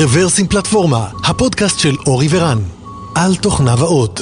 [0.00, 2.58] רוורסים פלטפורמה, הפודקאסט של אורי ורן,
[3.14, 4.20] על תוכניו ועוד.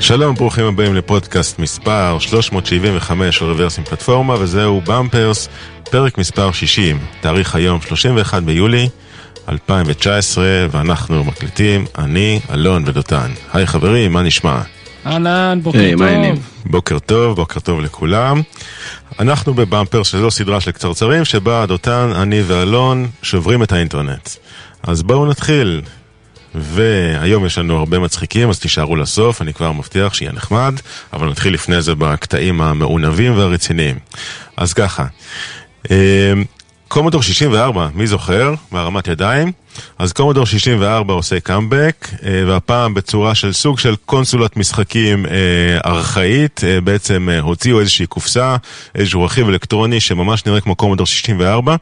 [0.00, 5.48] שלום, ברוכים הבאים לפודקאסט מספר 375 של רוורסים פלטפורמה, וזהו במפרס,
[5.90, 8.88] פרק מספר 60, תאריך היום 31 ביולי
[9.48, 13.30] 2019, ואנחנו מקליטים, אני, אלון ודותן.
[13.52, 14.60] היי חברים, מה נשמע?
[15.08, 16.38] אהלן, בוקר מה טוב.
[16.66, 18.42] בוקר טוב, בוקר טוב לכולם.
[19.18, 24.28] אנחנו בבמפר, שזו סדרה של קצרצרים, שבה דותן, אני ואלון שוברים את האינטרנט.
[24.82, 25.82] אז בואו נתחיל.
[26.54, 30.74] והיום יש לנו הרבה מצחיקים, אז תישארו לסוף, אני כבר מבטיח שיהיה נחמד,
[31.12, 33.98] אבל נתחיל לפני זה בקטעים המעונבים והרציניים.
[34.56, 35.04] אז ככה,
[35.90, 36.32] אה,
[36.88, 38.54] קומודור 64, מי זוכר?
[38.70, 39.52] מהרמת ידיים.
[39.98, 46.60] אז קומודור 64 עושה קאמבק, אה, והפעם בצורה של סוג של קונסולת משחקים אה, ארכאית,
[46.64, 48.56] אה, בעצם הוציאו איזושהי קופסה,
[48.94, 51.76] איזשהו רכיב אלקטרוני שממש נראה כמו קומודור 64,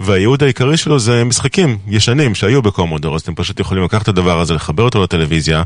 [0.00, 4.40] והייעוד העיקרי שלו זה משחקים ישנים שהיו בקומודור, אז אתם פשוט יכולים לקחת את הדבר
[4.40, 5.62] הזה, לחבר אותו לטלוויזיה.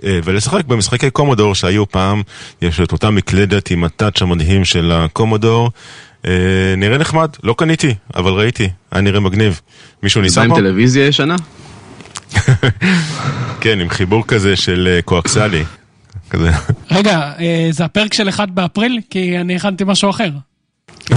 [0.00, 2.22] ולשחק במשחקי קומודור שהיו פעם,
[2.62, 5.70] יש את אותה מקלדת עם הטאץ' המדהים של הקומודור.
[6.24, 6.30] אה,
[6.76, 9.60] נראה נחמד, לא קניתי, אבל ראיתי, היה נראה מגניב.
[10.02, 10.56] מישהו ניסה זה עם פה?
[10.56, 11.36] טלוויזיה ישנה?
[13.60, 15.64] כן, עם חיבור כזה של אה, קואקסלי.
[16.30, 16.50] כזה.
[16.90, 19.00] רגע, אה, זה הפרק של 1 באפריל?
[19.10, 20.30] כי אני הכנתי משהו אחר.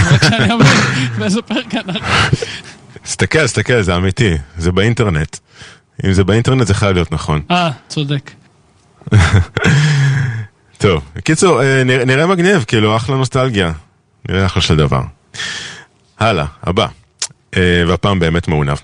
[3.04, 5.38] תסתכל, תסתכל, זה אמיתי, זה באינטרנט.
[6.06, 7.42] אם זה באינטרנט זה חייב להיות נכון.
[7.52, 8.32] אה, צודק.
[10.78, 11.04] טוב,
[11.86, 13.72] נראה, נראה מגניב, כאילו, אחלה נוסטלגיה.
[14.30, 15.02] נראה אחלה של דבר.
[16.20, 16.88] הלאה, הבא.
[17.58, 18.78] אה, והפעם באמת מעונב.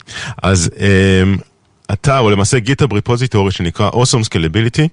[0.44, 1.24] אז אה,
[1.94, 4.88] אתה, או למעשה גיטאב ריפוזיטורי שנקרא Awesome Scalability,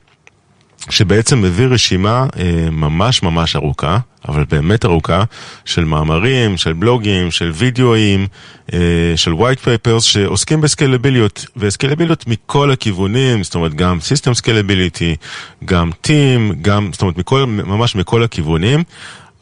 [0.91, 3.99] שבעצם מביא רשימה אה, ממש ממש ארוכה,
[4.29, 5.25] אבל באמת ארוכה,
[5.65, 8.27] של מאמרים, של בלוגים, של וידאוים,
[8.73, 8.79] אה,
[9.17, 15.17] של white papers שעוסקים בסקלביליות, וסקלביליות מכל הכיוונים, זאת אומרת גם System Scalability,
[15.65, 18.85] גם Team, גם, זאת אומרת מכל, ממש מכל הכיוונים.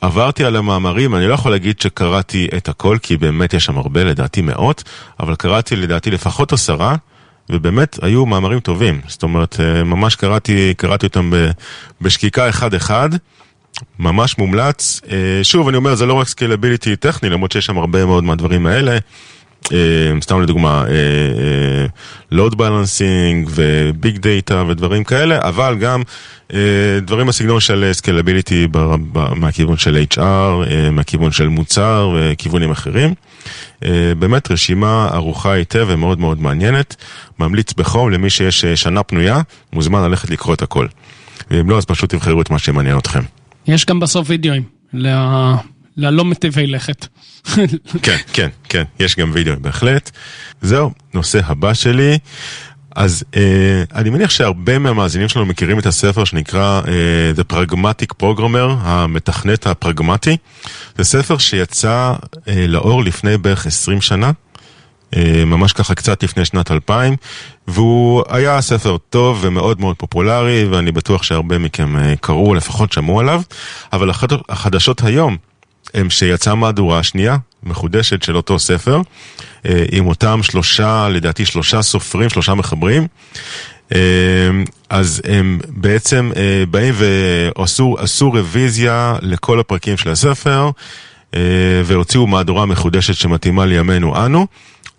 [0.01, 4.05] עברתי על המאמרים, אני לא יכול להגיד שקראתי את הכל, כי באמת יש שם הרבה,
[4.05, 4.85] לדעתי מאות,
[5.21, 6.97] אבל קראתי לדעתי לפחות עשרה.
[7.53, 11.33] ובאמת היו מאמרים טובים, זאת אומרת, אה, ממש קראתי, קראתי אותם
[12.01, 13.09] בשקיקה אחד-אחד,
[13.99, 15.01] ממש מומלץ.
[15.11, 18.67] אה, שוב, אני אומר, זה לא רק scalability טכני, למרות שיש שם הרבה מאוד מהדברים
[18.67, 18.99] האלה.
[19.73, 20.85] אה, סתם לדוגמה,
[22.31, 26.03] load balancing ו big data ודברים כאלה, אבל גם
[26.53, 26.59] אה,
[27.03, 28.67] דברים בסגנון של scalability
[29.37, 33.15] מהכיוון של HR, אה, מהכיוון של מוצר וכיוונים אחרים.
[34.19, 36.97] באמת רשימה ארוכה היטב ומאוד מאוד מעניינת.
[37.39, 39.41] ממליץ בחום למי שיש שנה פנויה,
[39.73, 40.87] מוזמן ללכת לקרוא את הכל.
[41.51, 43.21] ואם לא, אז פשוט תבחרו את מה שמעניין אתכם.
[43.67, 44.63] יש גם בסוף וידאוים,
[45.97, 47.07] ללא מטיבי לכת.
[48.03, 50.11] כן, כן, כן, יש גם וידאו בהחלט.
[50.63, 52.19] זהו, נושא הבא שלי.
[52.97, 56.93] אז אה, אני מניח שהרבה מהמאזינים שלנו מכירים את הספר שנקרא אה,
[57.37, 60.37] The Pragmatic Programmer, המתכנת הפרגמטי.
[60.99, 62.15] זה ספר שיצא
[62.49, 64.31] אה, לאור לפני בערך 20 שנה.
[65.17, 67.17] אה, ממש ככה קצת לפני שנת 2000,
[67.69, 73.21] והוא היה ספר טוב ומאוד מאוד פופולרי, ואני בטוח שהרבה מכם אה, קראו, לפחות שמעו
[73.21, 73.43] עליו,
[73.93, 75.37] אבל החד- החדשות היום
[75.95, 79.01] הם שיצאה מהדורה שנייה, מחודשת של אותו ספר,
[79.67, 83.07] אה, עם אותם שלושה, לדעתי שלושה סופרים, שלושה מחברים.
[83.95, 83.99] אה,
[84.91, 90.71] אז הם בעצם אה, באים ועשו עשו רוויזיה לכל הפרקים של הספר,
[91.85, 94.47] והוציאו מהדורה מחודשת שמתאימה לימינו אנו.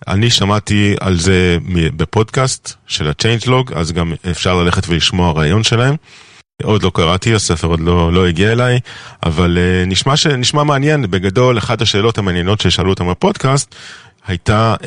[0.08, 1.58] אני שמעתי על זה
[1.96, 5.96] בפודקאסט של ה-Changelog, אז גם אפשר ללכת ולשמוע רעיון שלהם.
[6.64, 8.80] עוד לא קראתי, הספר עוד לא, לא הגיע אליי,
[9.24, 11.12] אבל uh, נשמע, ש, נשמע מעניין.
[11.12, 13.76] בגדול, אחת השאלות המעניינות ששאלו אותם בפודקאסט
[14.28, 14.86] הייתה, uh,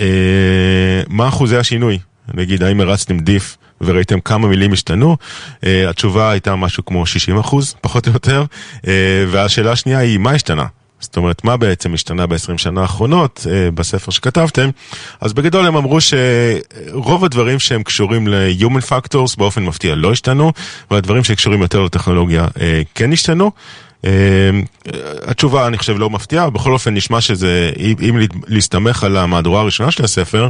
[1.08, 1.98] מה אחוזי השינוי?
[2.34, 5.16] נגיד, האם הרצתם דיף וראיתם כמה מילים השתנו?
[5.60, 8.44] Uh, התשובה הייתה משהו כמו 60 אחוז, פחות או יותר.
[8.76, 8.86] Uh,
[9.30, 10.64] והשאלה השנייה היא, מה השתנה?
[11.00, 14.70] זאת אומרת, מה בעצם השתנה ב-20 שנה האחרונות אה, בספר שכתבתם?
[15.20, 20.52] אז בגדול הם אמרו שרוב הדברים שהם קשורים ל-human factors באופן מפתיע לא השתנו,
[20.90, 23.50] והדברים שקשורים יותר לטכנולוגיה אה, כן השתנו.
[24.04, 24.10] אה,
[25.26, 29.90] התשובה, אני חושב, לא מפתיעה, בכל אופן נשמע שזה, אם אם להסתמך על המהדורה הראשונה
[29.90, 30.48] של הספר,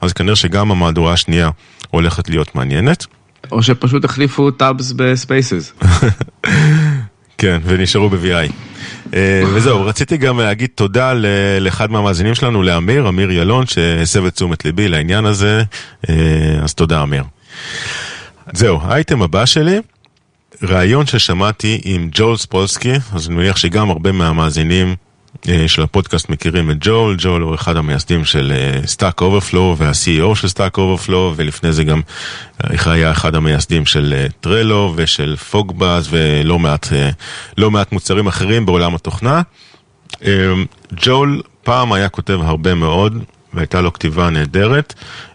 [0.00, 1.50] אז כנראה שגם המהדורה השנייה
[1.90, 3.06] הולכת להיות מעניינת.
[3.52, 5.72] או שפשוט החליפו tabs ב spaces.
[7.38, 8.52] כן, ונשארו ב-VI.
[9.14, 11.12] אה, וזהו, רציתי גם להגיד תודה
[11.60, 15.62] לאחד מהמאזינים שלנו, לאמיר, אמיר ילון, שהסב את תשומת ליבי לעניין הזה,
[16.08, 16.14] אה,
[16.62, 17.24] אז תודה אמיר.
[18.52, 19.78] זהו, האייטם הבא שלי
[20.62, 24.94] ראיון ששמעתי עם ג'ואל ספולסקי, אז אני מניח שגם הרבה מהמאזינים אה,
[25.66, 28.52] של הפודקאסט מכירים את ג'ואל, ג'ואל הוא אחד המייסדים של
[28.86, 32.00] Stack Overflow וה-CEO של Stack Overflow ולפני זה גם
[32.64, 36.88] אה, היה אחד המייסדים של Trello ושל FogBugz ולא מעט,
[37.58, 39.42] לא מעט מוצרים אחרים בעולם התוכנה.
[40.94, 43.24] ג'ואל פעם היה כותב הרבה מאוד,
[43.54, 44.94] והייתה לו כתיבה נהדרת.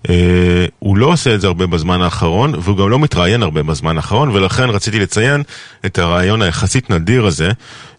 [0.10, 3.98] אה, הוא לא עושה את זה הרבה בזמן האחרון, והוא גם לא מתראיין הרבה בזמן
[3.98, 5.44] האחרון, ולכן רציתי לציין
[5.86, 7.52] את הראיון היחסית נדיר הזה.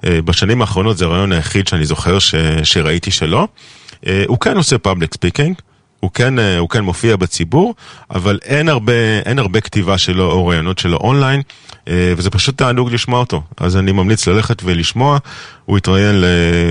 [0.06, 3.48] אה, בשנים האחרונות זה הראיון היחיד שאני זוכר ש, שראיתי שלו.
[4.06, 5.54] אה, הוא כן עושה public speaking.
[6.00, 7.74] הוא כן, הוא כן מופיע בציבור,
[8.10, 8.92] אבל אין הרבה,
[9.26, 11.42] אין הרבה כתיבה שלו או ראיונות שלו אונליין.
[11.88, 13.42] אה, וזה פשוט תענוג לשמוע אותו.
[13.56, 15.18] אז אני ממליץ ללכת ולשמוע.
[15.64, 16.24] הוא התראיין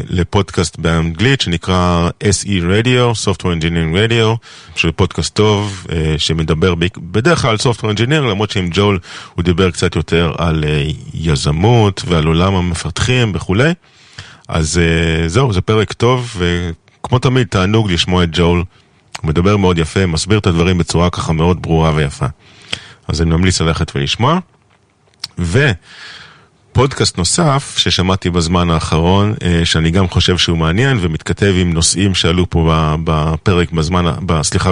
[0.10, 7.52] לפודקאסט באנגלית שנקרא SE Radio, Software Engineering Radio, שהוא פודקאסט טוב אה, שמדבר בדרך כלל
[7.52, 9.00] על Software Engineering, למרות שעם ג'ואל
[9.36, 10.84] הוא דיבר קצת יותר על אה,
[11.14, 13.74] יזמות ועל עולם המפתחים וכולי.
[14.48, 14.82] אז
[15.28, 18.64] זהו, זה פרק טוב, וכמו תמיד תענוג לשמוע את ג'ול.
[19.22, 22.26] הוא מדבר מאוד יפה, מסביר את הדברים בצורה ככה מאוד ברורה ויפה.
[23.08, 24.40] אז אני ממליץ ללכת ולשמוע.
[25.40, 32.50] ופודקאסט נוסף ששמעתי בזמן האחרון, אה, שאני גם חושב שהוא מעניין ומתכתב עם נושאים שעלו
[32.50, 34.06] פה בפרק בזמן,
[34.42, 34.72] סליחה,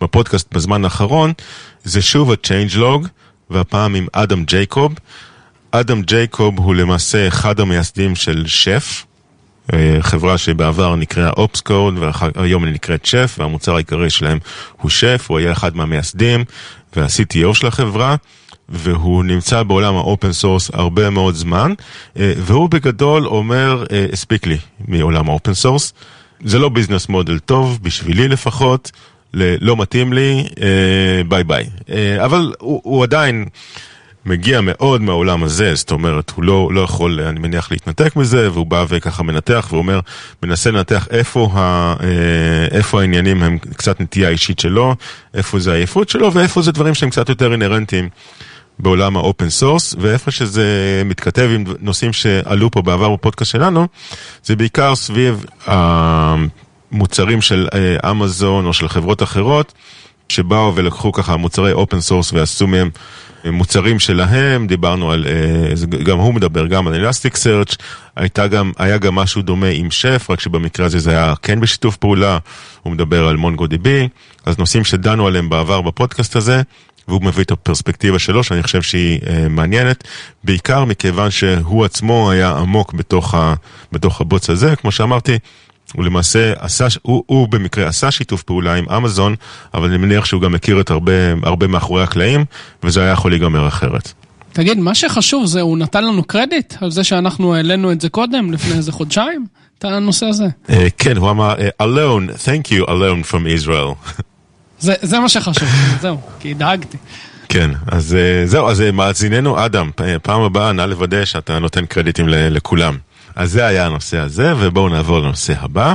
[0.00, 1.32] בפודקאסט בזמן האחרון,
[1.84, 3.08] זה שוב ה-Changelog,
[3.50, 4.94] והפעם עם אדם ג'ייקוב.
[5.70, 9.04] אדם ג'ייקוב הוא למעשה אחד המייסדים של שף,
[10.00, 14.38] חברה שבעבר נקראה Opscode והיום היא נקראת שף והמוצר העיקרי שלהם
[14.80, 16.44] הוא שף, הוא היה אחד מהמייסדים
[16.96, 18.16] וה-CTO של החברה.
[18.68, 21.72] והוא נמצא בעולם ה open source הרבה מאוד זמן,
[22.16, 25.92] אה, והוא בגדול אומר, אה, הספיק לי מעולם ה open source.
[26.44, 28.90] זה לא business model טוב, בשבילי לפחות,
[29.34, 31.66] לא מתאים לי, אה, ביי ביי.
[32.24, 33.44] אבל הוא, הוא עדיין...
[34.26, 38.66] מגיע מאוד מהעולם הזה, זאת אומרת, הוא לא, לא יכול, אני מניח, להתנתק מזה, והוא
[38.66, 40.00] בא וככה מנתח ואומר,
[40.42, 41.94] מנסה לנתח איפה, ה,
[42.70, 44.94] איפה העניינים הם קצת נטייה אישית שלו,
[45.34, 48.08] איפה זה העייפות שלו, ואיפה זה דברים שהם קצת יותר אינהרנטיים
[48.78, 53.86] בעולם ה open source, ואיפה שזה מתכתב עם נושאים שעלו פה בעבר בפודקאסט שלנו,
[54.44, 59.72] זה בעיקר סביב המוצרים של אה, אמזון או של חברות אחרות,
[60.28, 62.90] שבאו ולקחו ככה מוצרי open source ועשו מהם
[63.44, 67.76] מוצרים שלהם, דיברנו על, אה, גם הוא מדבר גם על Elasticsearch,
[68.78, 72.38] היה גם משהו דומה עם שף, רק שבמקרה הזה זה היה כן בשיתוף פעולה,
[72.82, 73.36] הוא מדבר על
[73.68, 74.08] DB,
[74.46, 76.62] אז נושאים שדנו עליהם בעבר בפודקאסט הזה,
[77.08, 80.04] והוא מביא את הפרספקטיבה שלו, שאני חושב שהיא אה, מעניינת,
[80.44, 83.54] בעיקר מכיוון שהוא עצמו היה עמוק בתוך, ה,
[83.92, 85.38] בתוך הבוץ הזה, כמו שאמרתי,
[85.92, 89.34] הוא למעשה עשה, הוא, הוא במקרה עשה שיתוף פעולה עם אמזון,
[89.74, 91.12] אבל אני מניח שהוא גם מכיר את הרבה,
[91.42, 92.44] הרבה מאחורי הקלעים,
[92.82, 94.12] וזה היה יכול להיגמר אחרת.
[94.52, 98.52] תגיד, מה שחשוב זה, הוא נתן לנו קרדיט על זה שאנחנו העלינו את זה קודם,
[98.52, 99.46] לפני איזה חודשיים,
[99.78, 100.46] את הנושא הזה.
[100.68, 104.10] Uh, כן, הוא אמר, uh, alone, thank you alone from Israel.
[104.78, 105.68] זה, זה מה שחשוב,
[106.00, 106.96] זהו, כי דאגתי.
[107.48, 109.90] כן, אז אה, זהו, אז מאזיננו אדם,
[110.22, 112.96] פעם הבאה נא לוודא שאתה נותן קרדיטים לכולם.
[113.36, 115.94] אז זה היה הנושא הזה, ובואו נעבור לנושא הבא.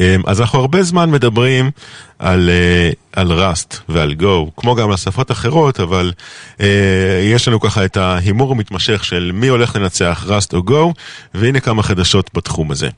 [0.00, 1.70] אמ, אז אנחנו הרבה זמן מדברים
[2.18, 6.12] על, אה, על Rust ועל Go, כמו גם על שפות אחרות, אבל
[6.60, 10.94] אה, יש לנו ככה את ההימור המתמשך של מי הולך לנצח Rust או Go,
[11.34, 12.88] והנה כמה חדשות בתחום הזה.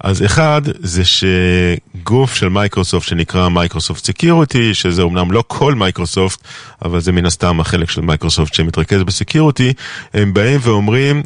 [0.00, 6.40] אז אחד, זה שגוף של מייקרוסופט שנקרא Microsoft Security, שזה אומנם לא כל מייקרוסופט,
[6.84, 9.72] אבל זה מן הסתם החלק של מייקרוסופט שמתרכז ב security,
[10.14, 11.22] הם באים ואומרים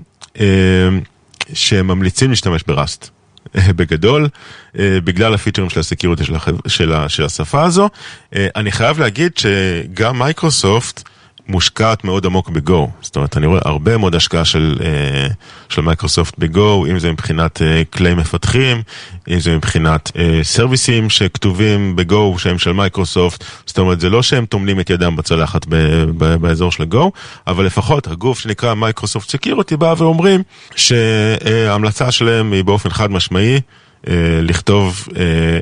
[1.50, 3.10] אה, שהם ממליצים להשתמש ב Rust.
[3.76, 4.28] בגדול,
[4.74, 6.34] בגלל הפיצ'רים של ה security של.
[6.66, 6.94] של.
[7.08, 7.88] של השפה הזו.
[8.32, 11.08] אני חייב להגיד שגם מייקרוסופט
[11.48, 12.90] מושקעת מאוד עמוק ב Go.
[13.00, 15.26] זאת אומרת, אני רואה הרבה מאוד השקעה של, אה,
[15.68, 18.82] של Microsoft ב Go, אם זה מבחינת אה, כלי מפתחים,
[19.28, 23.44] אם זה מבחינת אה, סרוויסים שכתובים ב Go שהם של מייקרוסופט.
[23.66, 25.74] זאת אומרת, זה לא שהם טומנים את ידם בצלחת ב,
[26.18, 27.12] ב, באזור של Go,
[27.46, 30.42] אבל לפחות הגוף שנקרא Microsoft Security בא ואומרים
[30.76, 33.60] שההמלצה שלהם היא באופן חד משמעי.
[34.08, 35.08] אה, לכתוב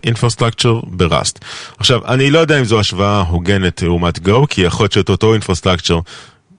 [0.05, 1.38] infrastructure uh, ב-Rust.
[1.78, 5.33] עכשיו, אני לא יודע אם זו השוואה הוגנת לעומת Go, כי יכול להיות שאת אותו
[5.33, 6.00] infrastructure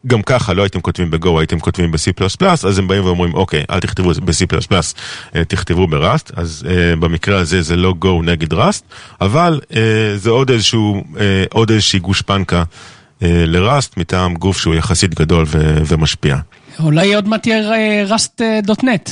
[0.08, 2.26] גם ככה לא הייתם כותבים ב-Go, הייתם כותבים ב-C++,
[2.68, 7.62] אז הם באים ואומרים, אוקיי, אל תכתבו ב-C++, uh, תכתבו ב-Rust, אז uh, במקרה הזה
[7.62, 8.86] זה לא Go נגד Rust,
[9.22, 9.76] אבל uh,
[10.16, 11.18] זה עוד איזשהו, uh,
[11.50, 16.38] עוד איזושהי גושפנקה uh, לראסט מטעם גוף שהוא יחסית גדול ו- ומשפיע.
[16.80, 19.12] אולי עוד מעט יהיה ראסט.נט.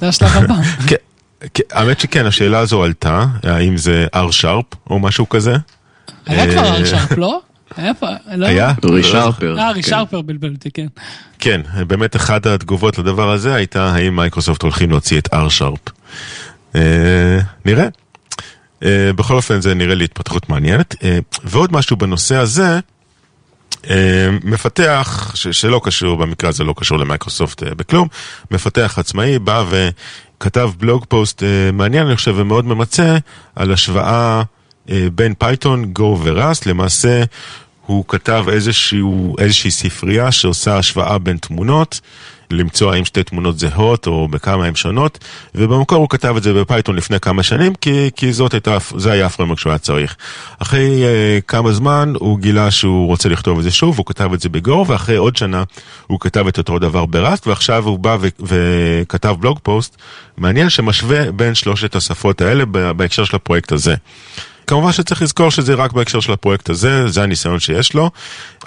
[0.00, 0.54] זה השלב הבא.
[0.86, 0.96] כן.
[1.72, 5.56] האמת שכן, השאלה הזו עלתה, האם זה R-Sharp או משהו כזה?
[6.26, 7.40] היה כבר R-Sharp, לא?
[7.78, 8.06] איפה?
[8.34, 8.72] לא- היה?
[8.84, 9.58] רישרפר.
[9.58, 9.76] אה, כן.
[9.76, 10.86] רישרפר בלבל אותי, כן.
[11.38, 15.90] כן, באמת אחת התגובות לדבר הזה הייתה האם מייקרוסופט הולכים להוציא את R-Sharp.
[16.76, 17.86] אה, נראה.
[18.84, 20.94] אה, בכל אופן זה נראה לי התפתחות מעניינת.
[21.04, 22.78] אה, ועוד משהו בנושא הזה, אה,
[24.44, 28.08] מפתח, ש- שלא קשור, במקרה הזה לא קשור ל-Microsoft אה, בכלום,
[28.50, 33.16] מפתח עצמאי בא וכתב blog post אה, מעניין, אני חושב, ומאוד ממצה,
[33.56, 34.42] על השוואה
[34.90, 37.22] אה, בין Python, Go ו-Rust, למעשה
[37.86, 42.00] הוא כתב איזשהו, איזושהי ספרייה שעושה השוואה בין תמונות,
[42.54, 45.18] למצוא האם שתי תמונות זהות או בכמה הן שונות,
[45.54, 49.26] ובמקור הוא כתב את זה ב-Python לפני כמה שנים, כי, כי זאת הייתה, זה היה
[49.26, 50.16] הפריימוורק שהוא היה צריך.
[50.58, 54.40] אחרי uh, כמה זמן הוא גילה שהוא רוצה לכתוב את זה שוב, הוא כתב את
[54.40, 55.62] זה ב-Go, ואחרי עוד שנה
[56.06, 59.96] הוא כתב את אותו דבר ב-Rust, ועכשיו הוא בא וכתב blog post
[60.36, 62.64] מעניין שמשווה בין שלושת השפות האלה
[62.96, 63.94] בהקשר של הפרויקט הזה.
[64.66, 68.10] כמובן שצריך לזכור שזה רק בהקשר של הפרויקט הזה, זה הניסיון שיש לו,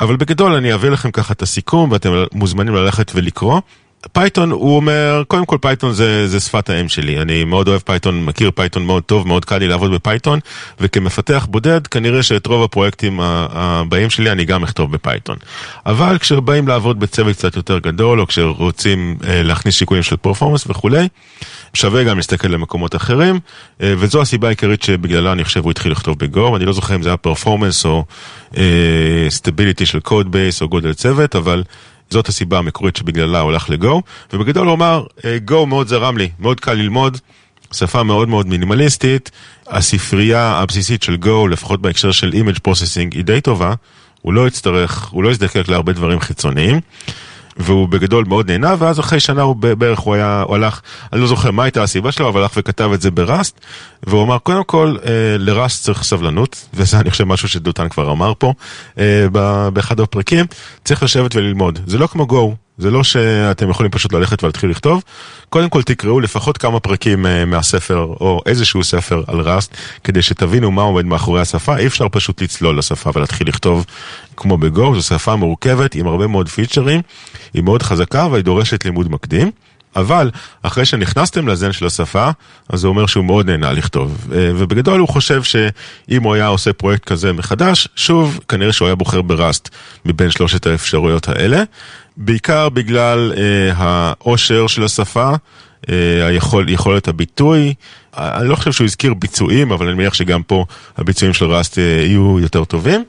[0.02, 3.62] אבל בגדול אני אעביר לכם ככה את הסיכום ואתם מוזמנים ללכת ולקרוא.
[4.12, 8.26] Python, הוא אומר, קודם כל Python זה, זה שפת האם שלי, אני מאוד אוהב Python,
[8.26, 10.40] מכיר Python מאוד טוב, מאוד קל לי לעבוד ב-Python,
[10.80, 15.38] וכמפתח בודד, כנראה שאת רוב הפרויקטים הבאים שלי אני גם אכתוב ב-Python.
[15.86, 21.08] אבל כשבאים לעבוד בצוות קצת יותר גדול, או כשרוצים אה, להכניס שיקולים של performance וכולי,
[21.74, 23.40] שווה גם להסתכל למקומות אחרים,
[23.82, 27.04] אה, וזו הסיבה העיקרית שבגללה אני חושב הוא התחיל לכתוב ב-Go, אני לא זוכר אם
[27.04, 28.06] זה היה performance או
[29.30, 31.64] stability של code base או גודל צוות, אבל
[32.10, 34.02] זאת הסיבה המקורית שבגללה הוא הלך ל-Go,
[34.34, 35.04] ובגדול הוא אמר,
[35.46, 37.18] Go מאוד זרם לי, מאוד קל ללמוד,
[37.74, 39.32] שפה מאוד מאוד מינימליסטית,
[39.68, 43.74] הספרייה הבסיסית של Go, לפחות בהקשר של image processing, היא די טובה,
[44.22, 46.80] הוא לא יצטרך, הוא לא יזדקק להרבה דברים חיצוניים.
[47.58, 50.82] והוא בגדול מאוד נהנה, ואז אחרי שנה הוא בערך הוא היה, הוא הלך,
[51.14, 53.60] אני לא זוכר מה הייתה הסיבה שלו, אבל הלך וכתב את זה ב-Rust,
[54.04, 58.34] והוא אמר, קודם כל, אה, ל-Rust צריך סבלנות, וזה אני חושב משהו שדותן כבר אמר
[58.38, 58.54] פה,
[59.00, 59.28] אה,
[59.74, 60.46] באחד הפרקים,
[60.86, 61.80] צריך לשבת וללמוד.
[61.86, 65.04] זה לא כמו גו, זה לא שאתם יכולים פשוט ללכת ולהתחיל לכתוב,
[65.50, 70.72] קודם כל תקראו לפחות כמה פרקים אה, מהספר, או איזשהו ספר על ראסט, כדי שתבינו
[70.72, 73.86] מה עומד מאחורי השפה, אי אפשר פשוט לצלול לשפה ולהתחיל לכתוב
[74.38, 77.02] כמו בגו, זו שפה מורכבת עם הרבה מאוד פיצ'רים,
[77.54, 79.52] היא מאוד חזקה והיא דורשת לימוד מקדים.
[79.96, 80.32] אבל
[80.64, 82.30] אחרי שנכנסתם לזן של השפה,
[82.70, 84.28] אז זה אומר שהוא מאוד נהנה לכתוב.
[84.32, 88.96] אה, ובגדול הוא חושב שאם הוא היה עושה פרויקט כזה מחדש, שוב, כנראה שהוא היה
[88.96, 89.70] בוחר בראסט
[90.06, 91.64] מבין שלושת האפשרויות האלה.
[92.18, 95.34] בעיקר בגלל אה, העושר של השפה,
[95.90, 97.74] אה, היכול, יכולת הביטוי.
[98.18, 100.66] אה, אני לא חושב שהוא הזכיר ביצועים, אבל אני מניח שגם פה
[100.98, 103.04] הביצועים של ראסט אה, יהיו יותר טובים.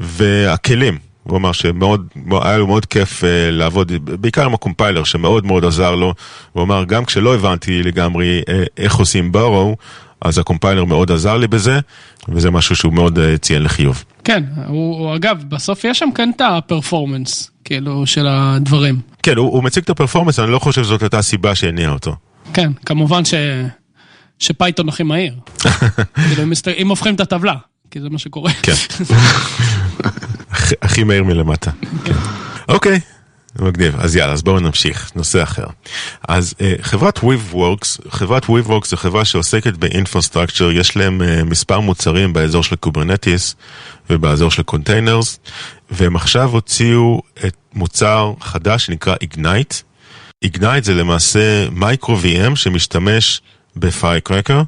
[0.00, 0.98] והכלים,
[1.28, 2.06] הוא אמר שמאוד,
[2.42, 6.14] היה לו מאוד כיף uh, לעבוד, בעיקר עם הקומפיילר שמאוד מאוד עזר לו.
[6.52, 9.76] הוא אמר, גם כשלא הבנתי לגמרי uh, איך עושים ברו,
[10.20, 11.80] אז הקומפיילר מאוד עזר לי בזה,
[12.28, 14.04] וזה משהו שהוא מאוד uh, ציין לחיוב.
[14.24, 19.00] כן, הוא, הוא אגב, בסוף יש שם כן את ה-performance, כאילו, של הדברים.
[19.22, 22.16] כן, הוא, הוא מציג את ה-performance, אני לא חושב שזאת הייתה הסיבה שהניעה אותו.
[22.52, 23.34] כן, כמובן ש...
[24.38, 25.34] ש-Python הכי מהיר.
[26.28, 26.68] כאילו, אם, מסת...
[26.68, 27.54] אם הופכים את הטבלה,
[27.90, 28.52] כי זה מה שקורה.
[28.62, 28.74] כן.
[30.82, 31.70] הכי- מהיר מלמטה.
[32.68, 33.00] אוקיי,
[33.58, 33.96] מגניב.
[34.00, 35.66] אז יאללה, אז בואו נמשיך, נושא אחר.
[36.28, 42.32] אז אה, חברת Weaveworks, חברת Weaveworks זו חברה שעוסקת ב-infrastructure, יש להם אה, מספר מוצרים
[42.32, 43.56] באזור של Kubernetes
[44.10, 45.38] ובאזור של containers,
[45.90, 49.82] והם עכשיו הוציאו את מוצר חדש שנקרא Ignite.
[50.46, 53.40] Ignite זה למעשה micro VM שמשתמש
[53.76, 54.62] ב-Firecracker.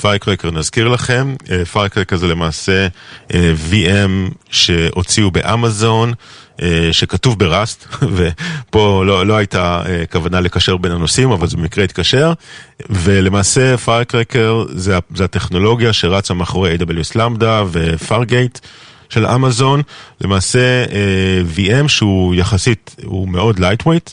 [0.00, 1.34] Firecracker נזכיר לכם,
[1.72, 2.86] Firecracker זה למעשה
[3.34, 6.12] אה, VM שהוציאו באמזון,
[6.62, 11.84] אה, שכתוב ב-Rust, ופה לא, לא הייתה אה, כוונה לקשר בין הנושאים, אבל זה במקרה
[11.84, 12.32] התקשר,
[12.90, 18.58] ולמעשה Firecracker זה, זה הטכנולוגיה שרצה מאחורי AWS Lambda ו-Fargate.
[19.08, 19.82] של אמזון,
[20.20, 24.12] למעשה אה, VM שהוא יחסית, הוא מאוד lightweight,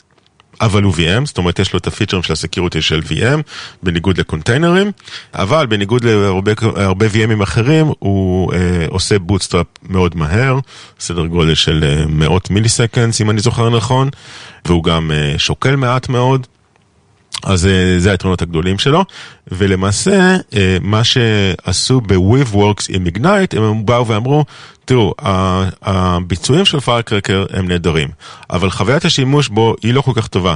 [0.60, 3.40] אבל הוא VM, זאת אומרת יש לו את הפיצ'רים של ה-security של VM,
[3.82, 4.92] בניגוד לקונטיינרים,
[5.34, 10.58] אבל בניגוד להרבה הרבה VM ים אחרים, הוא אה, עושה bootstrap מאוד מהר,
[11.00, 14.08] סדר גודל של אה, מאות milliseconds, אם אני זוכר נכון,
[14.64, 16.46] והוא גם אה, שוקל מעט מאוד.
[17.42, 19.04] אז אה, זה היתרונות הגדולים שלו,
[19.52, 24.44] ולמעשה אה, מה שעשו ב- Weaveworks עם Ignite, הם באו ואמרו,
[24.84, 25.14] תראו,
[25.82, 28.08] הביצועים של Firecracker הם נהדרים,
[28.50, 30.54] אבל חוויית השימוש בו היא לא כל כך טובה.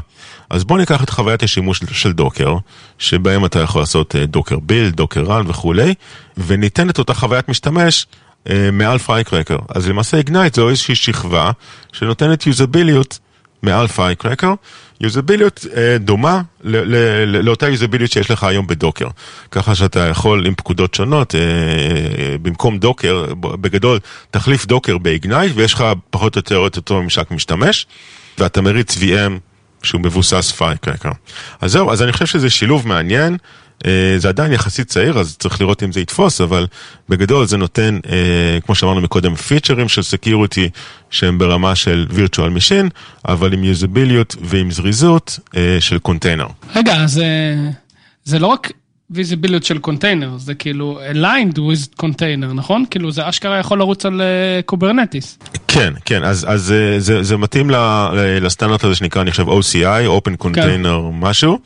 [0.51, 2.57] אז בואו ניקח את חוויית השימוש של Docker,
[2.99, 5.95] שבהם אתה יכול לעשות docker build, docker run וכולי,
[6.39, 8.07] וניתן את אותה חוויית משתמש
[8.51, 9.57] אה, מעל Firecracker.
[9.69, 11.51] אז למעשה Ignite זו איזושהי שכבה
[11.93, 13.19] שנותנת יוזביליות
[13.63, 14.55] מעל Firecracker,
[15.01, 19.07] יוזביליות אה, דומה ל- ל- ל- לאותה יוזביליות שיש לך היום ב-Docker.
[19.51, 23.99] ככה שאתה יכול עם פקודות שונות, אה, אה, במקום Docker, בגדול,
[24.31, 27.87] תחליף Docker ב-Ignite ויש לך פחות או יותר את אותו ממשק משתמש,
[28.39, 29.33] ואתה מריץ VM
[29.83, 31.11] שהוא מבוסס Firecracker.
[31.61, 33.37] אז זהו, אז אני חושב שזה שילוב מעניין.
[33.87, 36.67] אה, זה עדיין יחסית צעיר, אז צריך לראות אם זה יתפוס, אבל
[37.09, 40.71] בגדול זה נותן, אה, כמו שאמרנו מקודם, פיצ'רים של security
[41.11, 42.91] שהם ברמה של virtual machine,
[43.29, 46.47] אבל עם יוזביליות ועם זריזות אה, של קונטיינר.
[46.77, 47.71] רגע, אז אה,
[48.25, 48.73] זה לא רק
[49.11, 52.85] יוזביליות של קונטיינר, זה כאילו aligned with container, נכון?
[52.91, 54.23] כאילו זה אשכרה יכול לרוץ על
[54.67, 55.39] Kubernetes.
[55.75, 57.71] כן, כן, אז, אז אה, זה, זה מתאים
[58.41, 61.59] לסטנדרט הזה שנקרא, אני חושב, OCI, Open Container משהו.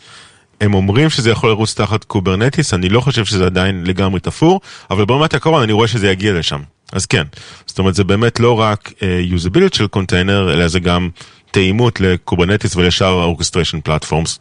[0.60, 4.60] הם אומרים שזה יכול לרוץ תחת Kubernetes, אני לא חושב שזה עדיין לגמרי תפור,
[4.90, 6.60] אבל ברמת העיקרון אני רואה שזה יגיע לשם.
[6.92, 7.22] אז כן,
[7.66, 11.08] זאת אומרת זה באמת לא רק יוזביליות של קונטיינר, אלא זה גם
[11.50, 14.38] תאימות ל-Kubernetes ולשאר ה-orchestration platforms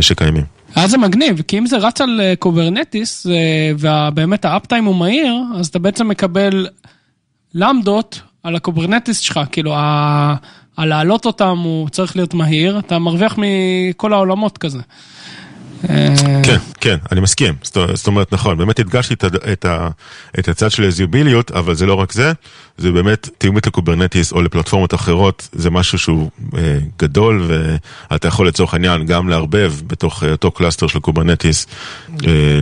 [0.00, 0.44] שקיימים.
[0.74, 3.26] אז זה מגניב, כי אם זה רץ על אה, Kubernetes,
[3.78, 6.66] ובאמת ה-up time הוא מהיר, אז אתה בעצם מקבל
[7.54, 10.34] Lambda ות על ה-Kubernetes שלך, כאילו, ה-
[10.76, 14.78] הלהעלות אותם הוא צריך להיות מהיר, אתה מרוויח מכל העולמות כזה.
[15.90, 17.54] אה, כן, כן, אני מסכים.
[17.62, 19.14] זאת, אומרת, נכון, באמת הדגשתי
[20.38, 22.32] את, הצד של היוזביליות, אבל זה לא רק זה,
[22.78, 27.48] זה באמת תאומית ל-Kubernetes או לפלטפורמות אחרות, זה משהו שהוא אה, גדול,
[28.10, 31.66] ואתה יכול לצורך העניין גם לערבב בתוך אה, אותו קלאסטר של Kubernetes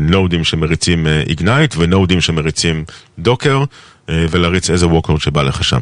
[0.00, 2.85] נודים שמריצים Ignite ונודים שמריצים
[3.18, 3.64] Docker,
[4.09, 5.80] ולהריץ איזה workload שבא לך שם.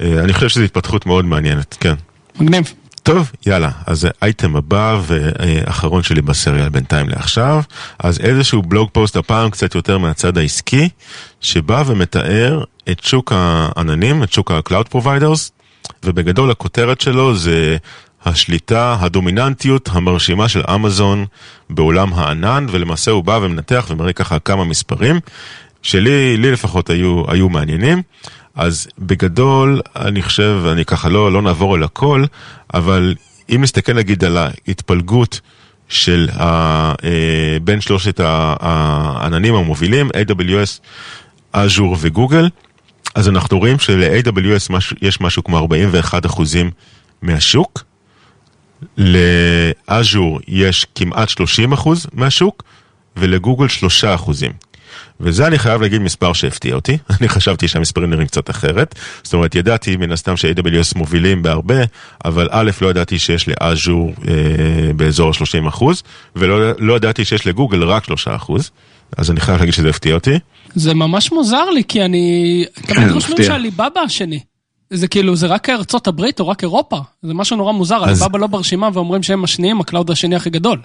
[0.00, 1.94] אני חושב שזו התפתחות מאוד מעניינת, כן.
[2.40, 2.72] מגניב.
[3.02, 7.62] טוב, יאללה, אז אייטם הבא ואחרון שלי בסריאל בינתיים לעכשיו,
[7.98, 10.88] אז איזשהו blog post הפעם קצת יותר מהצד העסקי,
[11.40, 15.50] שבא ומתאר את שוק העננים, את שוק ה-Cloud Providers,
[16.04, 17.76] ובגדול הכותרת שלו זה
[18.24, 21.26] השליטה, הדומיננטיות המרשימה של אמזון
[21.70, 25.20] בעולם הענן, ולמעשה הוא בא ומנתח ומראה ככה כמה מספרים,
[25.82, 28.02] שלי, לי לפחות היו, היו מעניינים.
[28.54, 32.24] אז בגדול, אני חושב, אני ככה לא, לא נעבור על הכל,
[32.74, 33.14] אבל
[33.50, 35.40] אם נסתכל נגיד על ההתפלגות
[35.88, 36.44] של ה,
[37.04, 40.80] אה, בין שלושת העננים המובילים, AWS,
[41.54, 42.48] Azure וגוגל,
[43.14, 46.70] אז אנחנו רואים של-AWS יש משהו כמו 41 אחוזים
[47.22, 47.84] מהשוק,
[48.98, 52.62] לאז'ור יש כמעט 30 אחוז מהשוק,
[53.16, 54.52] ולגוגל 3 אחוזים.
[55.20, 59.54] וזה אני חייב להגיד מספר שהפתיע אותי, אני חשבתי שהמספרים נראים קצת אחרת, זאת אומרת
[59.54, 61.82] ידעתי מן הסתם ש-AWS מובילים בהרבה,
[62.24, 64.34] אבל א', לא ידעתי שיש ל-Azure אה,
[64.96, 66.02] באזור ה-30 אחוז,
[66.36, 68.70] ולא לא ידעתי שיש לגוגל רק 3 אחוז,
[69.16, 70.38] אז אני חייב להגיד שזה הפתיע אותי.
[70.74, 72.64] זה ממש מוזר לי, כי אני...
[72.86, 73.44] תמיד חושבים.
[73.46, 74.40] שעליבאבא השני.
[74.90, 76.98] זה כאילו, זה רק ארצות הברית או רק אירופה?
[77.22, 80.78] זה משהו נורא מוזר, אז- עליבאבא לא ברשימה ואומרים שהם השניים, ה-cloud השני הכי גדול.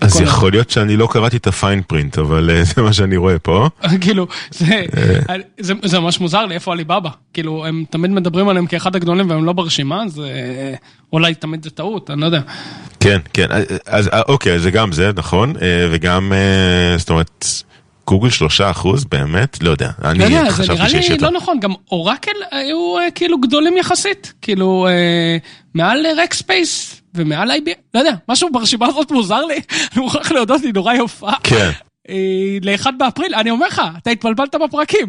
[0.00, 3.38] אז יכול להיות שאני לא קראתי את ה-fine print, אבל אה, זה מה שאני רואה
[3.38, 3.68] פה.
[4.00, 4.84] כאילו, זה,
[5.60, 7.10] זה, ממש מוזר לי, איפה עליבאבא?
[7.32, 10.74] כאילו, הם תמיד מדברים עליהם כאחד הגדולים והם לא ברשימה, אז אה,
[11.12, 12.40] אולי תמיד זה טעות, אני לא יודע.
[13.00, 13.46] כן, כן,
[13.86, 17.46] אז אה, אוקיי, זה גם זה, נכון, אה, וגם, אה, זאת אומרת,
[18.06, 19.62] גוגל שלושה אחוז, באמת?
[19.62, 21.18] לא יודע, לא יודע, אני זה נראה לי.
[21.20, 25.36] לא נכון, גם אורקל היו אה, כאילו גדולים יחסית, כאילו אה,
[25.74, 29.54] מעל רקספייס ומעל IBM, לא יודע, משהו ברשימה הזאת מוזר לי,
[29.92, 31.30] אני מוכרח להודות, היא נורא יפה.
[31.42, 31.70] כן.
[32.08, 35.06] אה, לאחד באפריל, אני אומר לך, אתה התבלבלת בפרקים.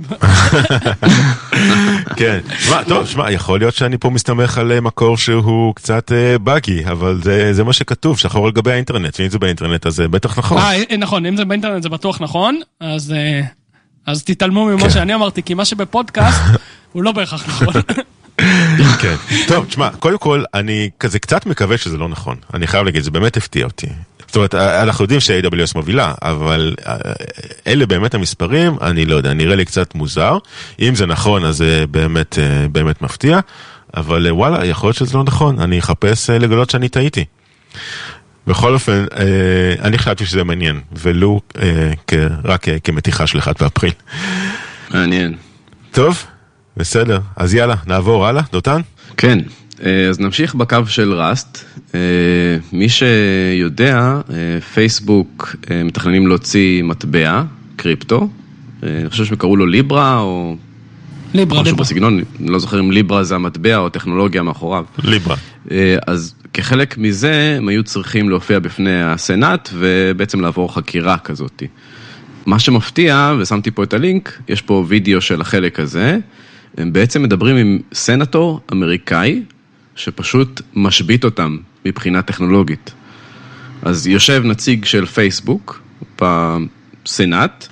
[2.20, 6.12] כן, שמע, טוב, שמע, יכול להיות שאני פה מסתמך על אה, מקור שהוא קצת
[6.44, 7.20] באגי, אבל
[7.52, 10.58] זה, מה שכתוב, שחור על גבי האינטרנט, ואם זה באינטרנט אז זה בטח נכון.
[10.58, 13.42] אה, אה, נכון, אם זה באינטרנט זה בטוח נכון, אז, אה,
[14.06, 14.90] אז תתעלמו ממה כן.
[14.90, 16.42] שאני אמרתי, כי מה שבפודקאסט
[16.94, 17.74] הוא לא בהכרח נכון.
[19.02, 19.16] כן.
[19.48, 22.36] טוב, תשמע, קודם כל, אני כזה קצת מקווה שזה לא נכון.
[22.54, 23.88] אני חייב להגיד, זה באמת הפתיע אותי.
[24.28, 26.96] זאת אומרת, אנחנו יודעים ש-AWS מובילה, אבל אה,
[27.68, 30.38] אלה באמת המספרים, אני לא יודע, נראה לי קצת מוזר.
[30.80, 33.40] אם זה נכון, אז זה באמת, אה, באמת מפתיע.
[33.98, 37.26] אבל אה, וואלה, יכול להיות שזה לא נכון, אני אחפש אה, לגלות שאני טעיתי.
[38.48, 39.26] בכל אופן, אה,
[39.82, 41.92] אני חשבתי שזה מעניין, ולו אה,
[42.44, 43.94] רק אה, כמתיחה של 1 באפריל.
[44.90, 45.36] מעניין.
[45.92, 46.26] טוב,
[46.80, 48.82] בסדר, אז יאללה, נעבור הלאה, דותן?
[49.18, 49.40] כן,
[49.84, 51.66] אה, אז נמשיך בקו של ראסט.
[51.96, 52.00] אה,
[52.74, 57.44] מי שיודע, אה, פייסבוק מתכננים להוציא מטבע,
[57.76, 58.30] קריפטו.
[58.84, 60.56] אני חושב שהם קראו לו ליברה או
[61.34, 61.86] ליברה, משהו ליברה.
[61.86, 64.86] בסגנון, אני לא זוכר אם ליברה זה המטבע או הטכנולוגיה מאחוריו.
[65.04, 65.36] ליברה.
[66.08, 71.64] אז כחלק מזה, הם היו צריכים להופיע בפני הסנאט ובעצם לעבור חקירה כזאת.
[72.46, 76.18] מה שמפתיע, ושמתי פה את הלינק, יש פה וידאו של החלק הזה,
[76.78, 79.44] הם בעצם מדברים עם סנטור אמריקאי,
[79.96, 82.94] שפשוט משבית אותם מבחינה טכנולוגית.
[83.82, 85.82] אז יושב נציג של פייסבוק
[86.22, 87.68] בסנאט,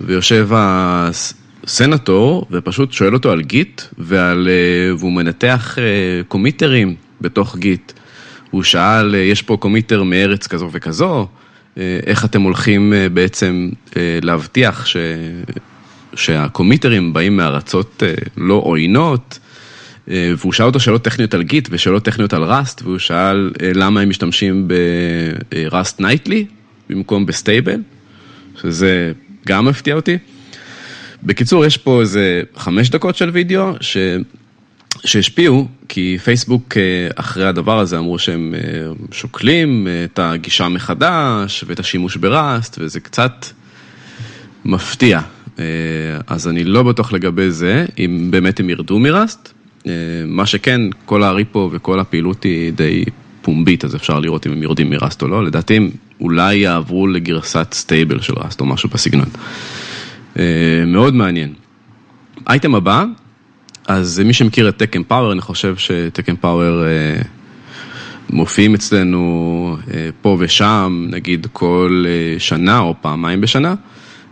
[0.00, 5.84] ויושב הסנטור ופשוט שואל אותו על גיט, ועל, אה, והוא מנתח אה,
[6.28, 7.92] קומיטרים בתוך גיט.
[8.50, 11.28] הוא שאל, אה, יש פה קומיטר מארץ כזו וכזו,
[12.06, 13.70] איך אתם הולכים בעצם
[14.22, 14.96] להבטיח ש...
[16.16, 18.02] שהקומיטרים באים מארצות
[18.36, 19.38] לא עוינות,
[20.08, 24.08] והוא שאל אותו שאלות טכניות על גיט ושאלות טכניות על ראסט, והוא שאל למה הם
[24.08, 24.68] משתמשים
[25.50, 26.46] ב-Rust nightly
[26.90, 27.80] במקום ב-stable,
[28.62, 29.12] שזה
[29.46, 30.18] גם הפתיע אותי.
[31.22, 33.96] בקיצור, יש פה איזה חמש דקות של וידאו ש...
[35.04, 36.82] שהשפיעו, כי פייסבוק אה,
[37.16, 38.60] אחרי הדבר הזה אמרו שהם אה,
[39.12, 43.46] שוקלים אה, את הגישה מחדש ואת השימוש ב-Rust, וזה קצת
[44.64, 45.20] מפתיע.
[46.26, 49.52] אז אני לא בטוח לגבי זה, אם באמת הם ירדו מ-Rust.
[50.26, 53.04] מה שכן, כל ה-repo וכל הפעילות היא די
[53.42, 55.44] פומבית, אז אפשר לראות אם הם יורדים מ-Rust או לא.
[55.44, 55.90] לדעתי הם
[56.20, 59.28] אולי יעברו לגרסת stable של Rust או משהו בסגנון.
[60.38, 60.44] אה,
[60.86, 61.52] מאוד מעניין.
[62.48, 63.04] אייטם הבא,
[63.88, 67.22] אז מי שמכיר את TechEmpower, אני חושב ש-TechEmpower אה,
[68.30, 72.04] מופיעים אצלנו אה, פה ושם, נגיד כל
[72.38, 73.74] שנה או פעמיים בשנה.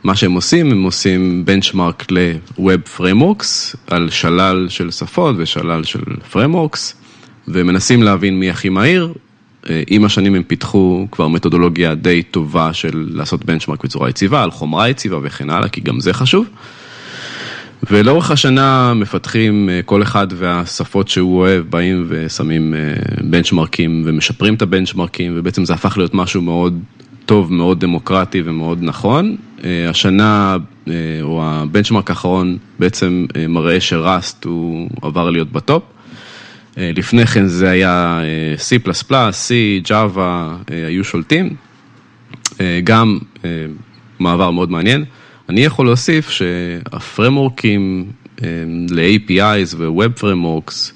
[0.05, 6.01] מה שהם עושים, הם עושים benchmark ל-Web Frameworks על שלל של שפות ושלל של
[6.33, 6.95] Frameworks,
[7.49, 9.13] ומנסים להבין מי הכי מהיר,
[9.71, 14.51] אה, עם השנים הם פיתחו כבר מתודולוגיה די טובה של לעשות בנצ'מרק בצורה יציבה, על
[14.51, 16.47] חומרה יציבה וכן הלאה, כי גם זה חשוב.
[17.91, 22.75] ולאורך השנה מפתחים אה, כל אחד והשפות שהוא אוהב, באים ושמים
[23.21, 26.83] בנצ'מרקים אה, ומשפרים את הבנצ'מרקים, ובעצם זה הפך להיות משהו מאוד
[27.27, 29.37] טוב, מאוד דמוקרטי ומאוד נכון.
[29.89, 30.57] השנה,
[31.23, 35.83] או הבנצ'מרק האחרון, בעצם מראה שראסט הוא עבר להיות בטופ.
[36.79, 38.89] אה, לפני כן זה היה אה, C++,
[39.31, 39.51] C,
[39.89, 41.55] Java, אה, היו שולטים.
[42.85, 43.19] גם
[44.19, 45.05] מעבר מאוד מעניין.
[45.49, 48.07] אני יכול להוסיף שהפרמורקים
[48.91, 50.93] ל-APIs ו-Web Frameworks,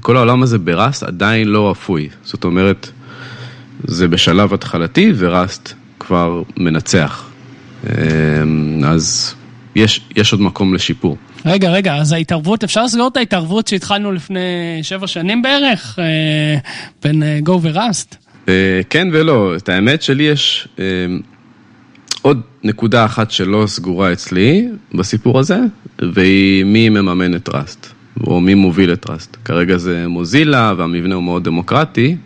[0.00, 2.08] כל העולם הזה בראסט עדיין לא אפוי.
[2.22, 2.90] זאת אומרת,
[3.86, 7.30] זה בשלב התחלתי וראסט כבר מנצח.
[8.84, 9.34] אז
[9.74, 11.16] יש, יש עוד מקום לשיפור.
[11.46, 16.58] רגע, רגע, אז ההתערבות, אפשר לסגור את ההתערבות שהתחלנו לפני שבע שנים בערך, אה,
[17.02, 18.16] בין אה, Go ו-Rust?
[18.48, 20.68] אה, כן ולא, את האמת שלי יש
[22.22, 25.58] עוד נקודה אחת שלא סגורה אצלי בסיפור הזה,
[25.98, 27.86] והיא מי מממן את Rust,
[28.26, 29.36] או מי מוביל את Rust.
[29.44, 32.16] כרגע זה מוזילה והמבנה הוא מאוד דמוקרטי,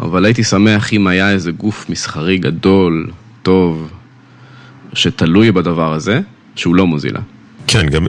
[0.00, 3.10] אבל הייתי שמח אם היה איזה גוף מסחרי גדול,
[3.42, 3.90] טוב,
[4.92, 6.20] שתלוי בדבר הזה,
[6.56, 7.20] שהוא לא מוזילה.
[7.66, 8.06] כן, גם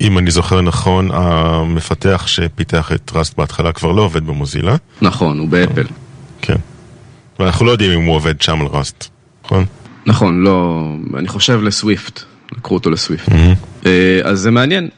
[0.00, 4.76] אם אני זוכר נכון, המפתח שפיתח את ראסט בהתחלה כבר לא עובד במוזילה.
[5.02, 5.86] נכון, הוא באפל.
[6.42, 6.56] כן.
[7.38, 9.08] ואנחנו לא יודעים אם הוא עובד שם על ראסט,
[9.44, 9.64] נכון?
[10.06, 12.22] נכון, לא, אני חושב לסוויפט,
[12.56, 13.28] לקחו אותו לסוויפט.
[13.28, 13.86] Mm-hmm.
[14.24, 14.88] אז זה מעניין.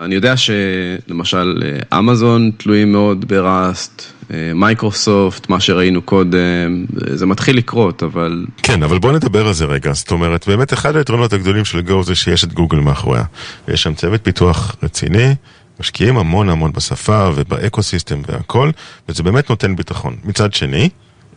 [0.00, 1.62] אני יודע שלמשל
[1.98, 4.12] אמזון תלויים מאוד בראסט,
[4.54, 6.84] מייקרוסופט, מה שראינו קודם,
[7.14, 8.44] זה מתחיל לקרות, אבל...
[8.62, 9.92] כן, אבל בוא נדבר על זה רגע.
[9.92, 13.24] זאת אומרת, באמת אחד היתרונות הגדולים של Go זה שיש את גוגל מאחוריה.
[13.68, 15.34] יש שם צוות פיתוח רציני,
[15.80, 18.70] משקיעים המון המון בשפה וב-ecosystem והכל,
[19.08, 20.16] וזה באמת נותן ביטחון.
[20.24, 20.88] מצד שני,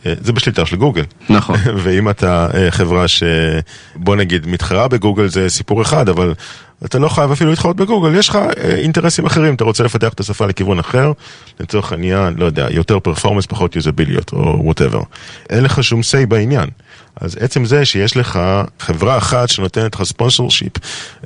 [0.06, 1.04] אה, זה בשליטה של גוגל.
[1.30, 1.56] נכון.
[1.82, 6.34] ואם אתה אה, חברה שבוא נגיד מתחרה בגוגל זה סיפור אחד, אבל
[6.84, 10.20] אתה לא חייב אפילו להתחרות בגוגל, יש לך אה, אינטרסים אחרים, אתה רוצה לפתח את
[10.20, 11.12] השפה לכיוון אחר,
[11.60, 15.00] לצורך העניין, לא יודע, יותר performance, פחות usability או whatever.
[15.50, 16.68] אין לך שום say בעניין.
[17.20, 18.40] אז עצם זה שיש לך
[18.80, 20.72] חברה אחת שנותנת לך sponsorship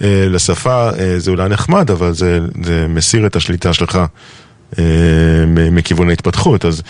[0.02, 3.98] אה, לשפה, אה, זה אולי נחמד, אבל זה, זה מסיר את השליטה שלך
[4.78, 4.84] אה,
[5.48, 6.64] מכיוון ההתפתחות.
[6.64, 6.82] אז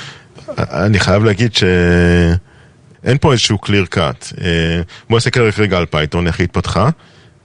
[0.59, 4.41] אני חייב להגיד שאין פה איזשהו clear cut.
[4.41, 6.89] אה, בוא נסתכל רגע על פייתון, איך היא התפתחה.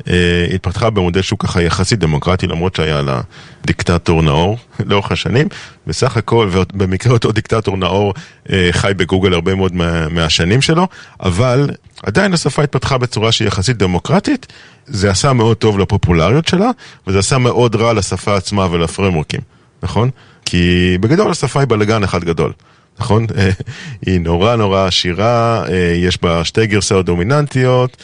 [0.08, 3.22] אה, התפתחה במודל שהוא ככה יחסית דמוקרטי, למרות שהיה לה
[3.66, 4.58] דיקטטור נאור
[4.90, 5.48] לאורך השנים.
[5.88, 8.14] בסך הכל, ובמקרה אותו דיקטטור נאור
[8.52, 10.88] אה, חי בגוגל הרבה מאוד מה, מהשנים שלו,
[11.20, 11.70] אבל
[12.04, 14.48] עדיין השפה התפתחה בצורה שהיא יחסית דמוקרטית.
[14.88, 16.70] זה עשה מאוד טוב לפופולריות שלה,
[17.08, 19.42] וזה עשה מאוד רע לשפה עצמה ולפרמורקים,
[19.84, 20.10] נכון?
[20.46, 22.52] כי בגדול השפה היא בלאגן אחד גדול.
[23.00, 23.26] נכון?
[24.06, 27.98] היא נורא נורא עשירה, אה, יש בה שתי גרסאות דומיננטיות,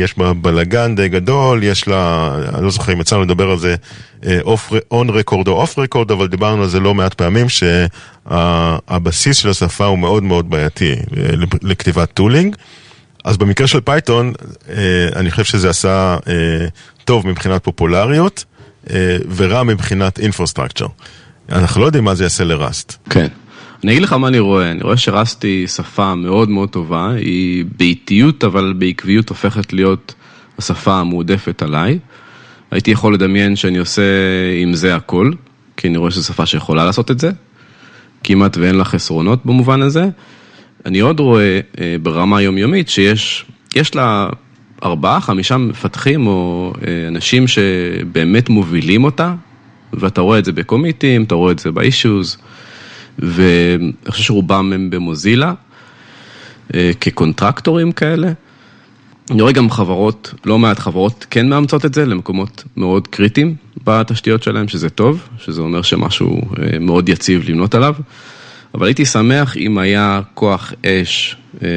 [0.00, 3.74] יש בה בלאגן די גדול, יש לה, אני לא זוכר אם יצאנו לדבר על זה
[4.90, 9.84] on record או off record, אבל דיברנו על זה לא מעט פעמים, שהבסיס של השפה
[9.84, 10.96] הוא מאוד מאוד בעייתי אה,
[11.62, 12.56] לכתיבת tooling.
[13.24, 14.32] אז במקרה של פייתון,
[15.16, 16.16] אני חושב שזה עשה
[17.04, 18.44] טוב מבחינת פופולריות
[19.36, 20.86] ורע מבחינת infrastructure.
[21.52, 22.96] אנחנו לא יודעים מה זה יעשה ל-Rust.
[23.10, 23.26] כן.
[23.84, 27.64] אני אגיד לך מה אני רואה, אני רואה ש-Rust היא שפה מאוד מאוד טובה, היא
[27.76, 30.14] באיטיות אבל בעקביות הופכת להיות
[30.58, 31.98] השפה המועדפת עליי.
[32.70, 34.02] הייתי יכול לדמיין שאני עושה
[34.62, 35.30] עם זה הכל,
[35.76, 37.30] כי אני רואה שזו שפה שיכולה לעשות את זה,
[38.24, 40.08] כמעט ואין לה חסרונות במובן הזה.
[40.86, 43.44] אני עוד רואה אה, ברמה היומיומית שיש
[43.76, 44.28] יש לה
[44.82, 49.34] ארבעה, חמישה מפתחים או אה, אנשים שבאמת מובילים אותה,
[49.92, 52.38] ואתה רואה את זה בקומיטים, אתה רואה את זה באישוז,
[53.18, 55.54] ואני חושב שרובם הם במוזילה,
[56.74, 58.32] אה, כקונטרקטורים כאלה.
[59.30, 64.42] אני רואה גם חברות, לא מעט חברות כן מאמצות את זה למקומות מאוד קריטיים בתשתיות
[64.42, 67.94] שלהם, שזה טוב, שזה אומר שמשהו אה, מאוד יציב לבנות עליו.
[68.74, 71.68] אבל הייתי שמח אם היה כוח אש אה,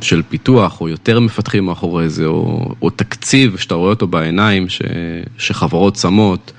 [0.00, 4.82] של פיתוח, או יותר מפתחים מאחורי זה, או, או תקציב שאתה רואה אותו בעיניים, ש,
[5.38, 6.52] שחברות שמות.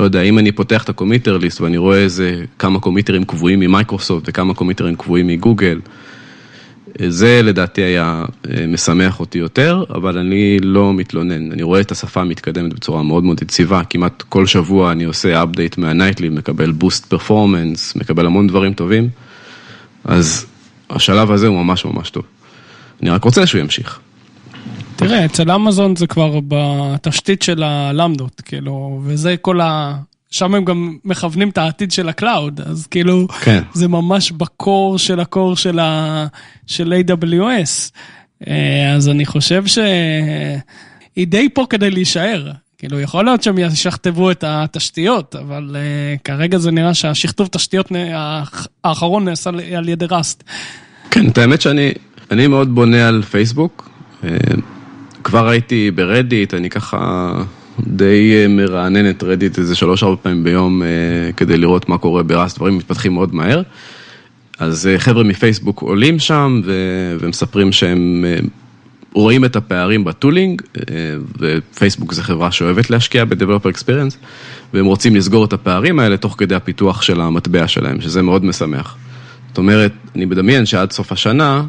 [0.00, 4.28] לא יודע, אם אני פותח את ה-committer list ואני רואה איזה כמה קומיטרים קבועים ממייקרוסופט
[4.28, 5.80] וכמה קומיטרים קבועים מגוגל,
[7.06, 11.52] זה לדעתי היה אה, משמח אותי יותר, אבל אני לא מתלונן.
[11.52, 15.78] אני רואה את השפה מתקדמת בצורה מאוד מאוד יציבה, כמעט כל שבוע אני עושה update
[15.78, 19.08] מה-nightly, מקבל boost performance, מקבל המון דברים טובים,
[20.04, 20.46] אז
[20.90, 22.24] השלב הזה הוא ממש ממש טוב.
[23.02, 24.00] אני רק רוצה שהוא ימשיך.
[25.00, 29.96] תראה, אצל אמזון זה כבר בתשתית של ה-Lambda-ות, כאילו, וזה כל ה...
[30.30, 33.62] שם הם גם מכוונים את העתיד של ה-cloud, אז כאילו, כן.
[33.72, 36.26] זה ממש ב-core של ה-core של, ה,
[36.66, 37.90] של AWS.
[38.48, 42.50] אה, אז אני חושב שהיא די פה כדי להישאר.
[42.78, 47.92] כאילו, יכול להיות שהם ישכתבו את התשתיות, אבל uh, כרגע זה נראה שהשכתוב תשתיות
[48.84, 50.44] האחרון נעשה על ידי ראסט.
[51.10, 51.92] כן, את האמת שאני
[52.30, 53.90] אני מאוד בונה על פייסבוק.
[55.24, 57.32] כבר הייתי ברדיט, אני ככה
[57.86, 60.88] די אה, מרענן את רדיט איזה שלוש-ארבע פעמים ביום אה,
[61.36, 63.62] כדי לראות מה קורה בראסט, דברים מתפתחים מאוד מהר.
[64.58, 66.60] אז אה, חבר'ה מפייסבוק עולים שם
[67.20, 68.24] ומספרים שהם
[69.12, 70.62] רואים את הפערים בטולינג,
[71.38, 74.16] ופייסבוק זה חברה שאוהבת להשקיע ב-Developer Experience,
[74.74, 78.96] והם רוצים לסגור את הפערים האלה תוך כדי הפיתוח של המטבע שלהם, שזה מאוד משמח.
[79.48, 81.62] זאת אומרת, אני מדמיין שעד סוף השנה,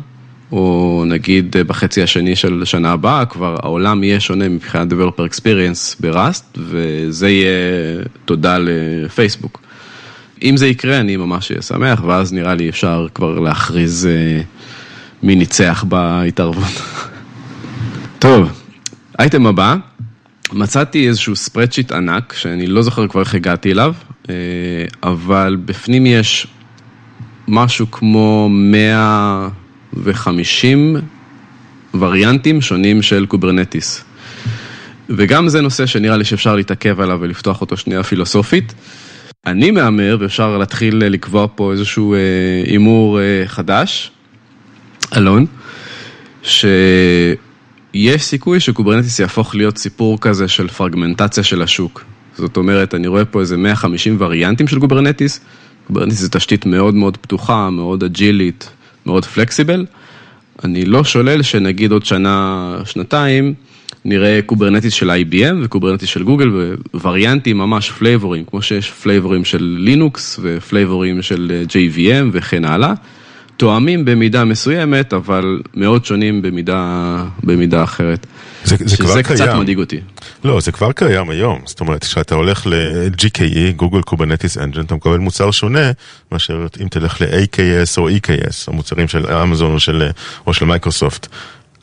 [0.52, 6.58] או נגיד בחצי השני של שנה הבאה, כבר העולם יהיה שונה מבחינת Developer Experience בראסט,
[6.58, 9.62] וזה יהיה תודה לפייסבוק.
[10.44, 14.42] אם זה יקרה, אני ממש אהיה שמח, ואז נראה לי אפשר כבר להכריז אה,
[15.24, 16.82] מי ניצח בהתערבות.
[18.20, 18.50] טוב,
[19.20, 19.76] אייטם הבא,
[20.54, 23.94] מצאתי איזשהו spreadsheet ענק, שאני לא זוכר כבר איך הגעתי אליו,
[24.30, 24.36] אה,
[25.04, 26.48] אבל בפנים יש
[27.48, 29.50] משהו כמו 100...
[31.94, 34.04] וריאנטים שונים של Kubernetes.
[35.10, 38.74] וגם זה נושא שנראה לי שאפשר להתעכב עליו ולפתוח אותו שנייה פילוסופית.
[39.46, 42.20] אני מהמר, ואפשר להתחיל לקבוע פה איזשהו אה,
[42.66, 44.12] הימור אה, חדש,
[45.18, 45.46] אלון,
[46.44, 47.38] שיש
[48.18, 52.04] סיכוי ש-Kubernetes יהפוך להיות סיפור כזה של פרגמנטציה של השוק.
[52.38, 55.40] זאת אומרת, אני רואה פה איזה 150 וריאנטים של Kubernetes.
[55.88, 58.70] Kubernetes זה תשתית מאוד מאוד פתוחה, מאוד אג'ילית,
[59.06, 59.86] מאוד flexible.
[60.64, 63.54] אני לא שולל שנגיד עוד שנה, שנתיים,
[64.06, 70.40] נראה Kubernetes של IBM ו-Kubernetes של גוגל ווריאנטים ממש פלייבורים, כמו שיש פלייבורים של לינוקס
[70.44, 72.94] ופלייבורים של JVM וכן הלאה.
[73.58, 78.28] תואמים במידה מסוימת, אבל מאוד שונים במידה, במידה אחרת.
[78.64, 79.40] זה, זה כבר שזה קיים.
[79.40, 80.00] קצת מדאיג אותי.
[80.44, 81.62] לא, זה כבר קיים היום.
[81.66, 85.92] זאת אומרת, כשאתה הולך ל-GKE, Google Kubernetes Engine, אתה מקבל מוצר שונה
[86.32, 90.10] מאשר אם תלך ל-AKS או EKS, המוצרים של אמזון או של,
[90.48, 91.28] או של מייקרוסופט.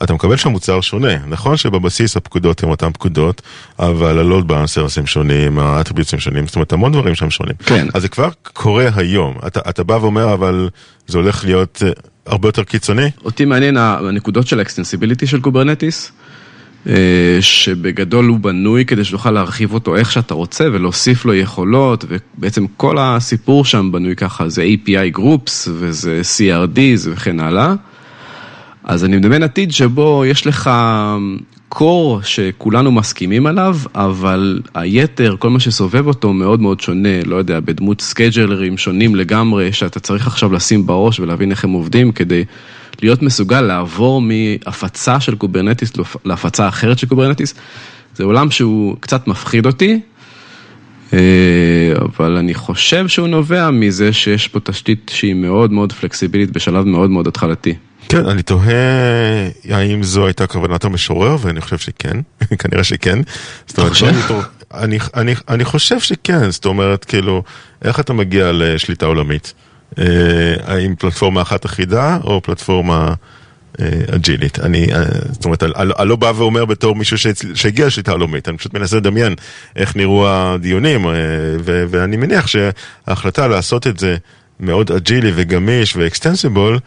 [0.03, 1.17] אתה מקבל שם מוצר שונה.
[1.27, 3.41] נכון שבבסיס הפקודות הן אותן פקודות,
[3.79, 7.29] אבל ה load balancers הם שונים, ה attributes הם שונים, זאת אומרת המון דברים שם
[7.29, 7.55] שונים.
[7.65, 7.87] כן.
[7.93, 9.37] אז זה כבר קורה היום.
[9.47, 10.69] אתה, אתה בא ואומר, אבל
[11.07, 11.91] זה הולך להיות אה,
[12.25, 13.11] הרבה יותר קיצוני?
[13.25, 16.11] אותי מעניין הנקודות של ה extensibility של Kubernetes,
[17.41, 22.97] שבגדול הוא בנוי כדי שתוכל להרחיב אותו איך שאתה רוצה ולהוסיף לו יכולות, ובעצם כל
[22.99, 27.73] הסיפור שם בנוי ככה, זה API Groups וזה CRDs וכן הלאה.
[28.83, 30.69] אז אני מדמיין עתיד שבו יש לך
[31.69, 37.59] core שכולנו מסכימים עליו, אבל היתר, כל מה שסובב אותו מאוד מאוד שונה, לא יודע,
[37.59, 42.45] בדמות scheduler ים שונים לגמרי, שאתה צריך עכשיו לשים בראש ולהבין איך הם עובדים כדי
[43.01, 45.91] להיות מסוגל לעבור מהפצה של Kubernetes
[46.25, 47.53] להפצה אחרת של Kubernetes.
[48.15, 49.99] זה עולם שהוא קצת מפחיד אותי,
[51.13, 51.19] אה,
[52.01, 57.09] אבל אני חושב שהוא נובע מזה שיש פה תשתית שהיא מאוד מאוד פלקסיבילית בשלב מאוד
[57.09, 57.73] מאוד התחלתי.
[58.09, 58.73] כן, אני תוהה
[59.69, 62.17] האם זו הייתה כוונת המשורר, ואני חושב שכן,
[62.59, 63.19] כנראה שכן.
[63.77, 64.07] אומרת, חושב?
[64.73, 67.43] אני, אני, אני חושב שכן, זאת אומרת, כאילו,
[67.81, 69.53] איך אתה מגיע לשליטה עולמית?
[69.99, 70.05] אה,
[70.63, 73.13] האם פלטפורמה אחת אחידה או פלטפורמה
[73.81, 74.59] אה, אג'ילית?
[74.59, 77.17] אני, אה, זאת אומרת, אני לא בא ואומר בתור מישהו
[77.53, 79.35] שהגיע לשליטה עולמית, אני פשוט מנסה לדמיין
[79.75, 84.17] איך נראו הדיונים, ו, ואני מניח שההחלטה לעשות את זה
[84.59, 86.79] מאוד אג'ילי וגמיש ו extensible,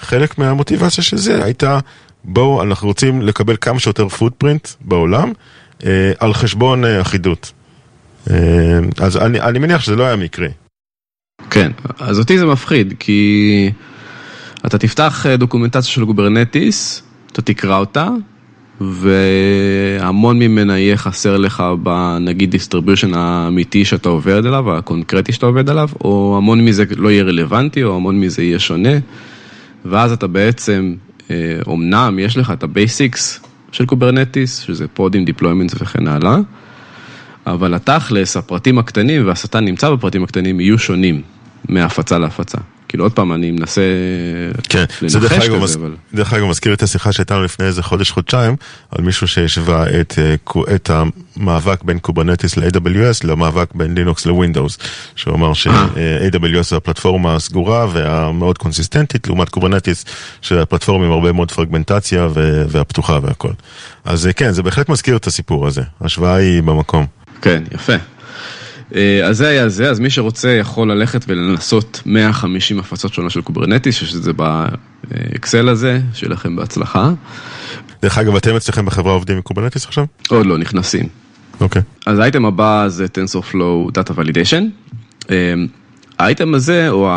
[0.00, 1.78] חלק מהמוטיבציה של זה הייתה,
[2.24, 5.32] בואו, אנחנו רוצים לקבל כמה שיותר footprint בעולם
[5.86, 7.52] אה, על חשבון אה, אחידות.
[8.30, 8.36] אה,
[8.98, 10.48] אז אני, אני מניח שזה לא היה מקרי.
[11.50, 13.70] כן, אז אותי זה מפחיד, כי
[14.66, 18.08] אתה תפתח אה, דוקומנטציה של Kubernetes, אתה תקרא אותה,
[18.80, 25.88] והמון ממנה יהיה חסר לך בנגיד distribution האמיתי שאתה עובד עליו, הקונקרטי שאתה עובד עליו,
[26.04, 28.98] או המון מזה לא יהיה רלוונטי, או המון מזה יהיה שונה,
[29.84, 30.94] ואז אתה בעצם,
[31.66, 33.40] אומנם יש לך את ה basics
[33.72, 36.36] של Kubernetes, שזה pod ים, deployments וכן הלאה,
[37.46, 41.22] אבל התכלס, הפרטים הקטנים והשטן נמצא בפרטים הקטנים יהיו שונים
[41.68, 42.58] מהפצה להפצה.
[42.90, 43.80] כאילו עוד פעם, אני מנסה
[44.68, 45.94] כן, זה דרך כזה, אבל...
[46.14, 48.56] דרך אגב מזכיר את השיחה שהייתה לנו לפני איזה חודש-חודשיים,
[48.90, 54.78] על מישהו שהשווה את, אה, את המאבק בין Kubernetes ל-AWS למאבק בין לינוקס לווינדוס,
[55.16, 60.04] שהוא אמר ש-AWS זה הפלטפורמה הסגורה והמאוד קונסיסטנטית, לעומת Kubernetes,
[60.40, 62.28] שהפלטפורמה עם הרבה מאוד פרגמנטציה
[62.68, 63.52] והפתוחה והכל.
[64.04, 67.06] אז אה, כן, זה בהחלט מזכיר את הסיפור הזה, ההשוואה היא במקום.
[67.42, 67.96] כן, יפה.
[68.94, 73.40] אה, אז זה היה זה, אז מי שרוצה יכול ללכת ולנסות 150 הפצות שונות של
[73.40, 77.12] Kubernetes, יש את זה באקסל הזה, שיהיה לכם בהצלחה.
[78.02, 80.04] דרך אגב, אתם אצלכם בחברה עובדים עם Kubernetes עכשיו?
[80.28, 81.08] עוד לא, נכנסים.
[81.60, 81.82] אוקיי.
[82.06, 84.62] אז האייטם הבא זה TensorFlow Data Validation.
[85.30, 85.54] אה,
[86.18, 87.10] האייטם הזה, או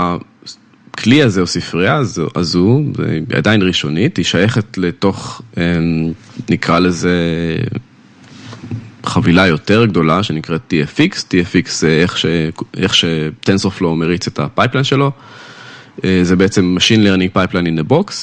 [0.93, 5.63] הכלי הזה, או ספרייה הזו, זה עדיין ראשונית, היא שייכת לתוך, אה,
[6.49, 7.17] נקרא לזה...
[9.05, 12.25] חבילה יותר גדולה שנקראת TFX, TFX זה איך, ש,
[12.91, 15.11] ש-TensorFlow מריץ את ה pipeline שלו,
[16.03, 18.13] אה, זה בעצם Machine Learning Pipeline in a Box,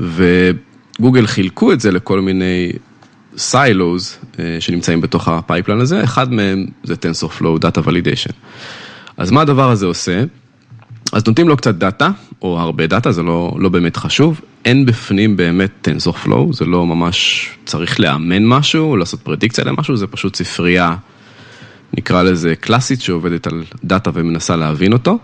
[0.00, 2.72] וגוגל חילקו את זה לכל מיני
[3.36, 8.32] silos אה, שנמצאים בתוך ה pipeline הזה, אחד מהם זה TensorFlow Data Validation.
[9.16, 10.24] אז מה הדבר הזה עושה?
[11.12, 12.10] אז נותנים לו קצת דאטה,
[12.42, 14.40] או הרבה דאטה, זה לא, לא באמת חשוב.
[14.64, 20.06] אין בפנים באמת TensorFlow, זה לא ממש צריך לאמן משהו, או לעשות פרדיקציה למשהו, זה
[20.06, 20.96] פשוט ספרייה,
[21.96, 25.18] נקרא לזה קלאסית, שעובדת על דאטה ומנסה להבין אותו.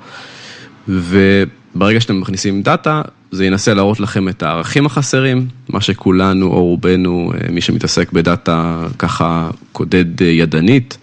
[0.88, 7.32] וברגע שאתם מכניסים דאטה, זה ינסה להראות לכם את הערכים החסרים, מה שכולנו, או רובנו,
[7.50, 10.98] מי שמתעסק בדאטה ככה קודד ידנית.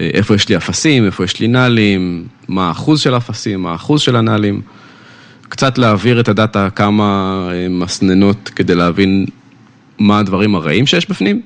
[0.00, 4.16] איפה יש לי אפסים, איפה יש לי נאלים, מה האחוז של האפסים, מה האחוז של
[4.16, 4.60] הנאלים.
[5.48, 9.26] קצת להעביר את הדאטה כמה אה, מסננות כדי להבין
[9.98, 11.40] מה הדברים הרעים שיש בפנים.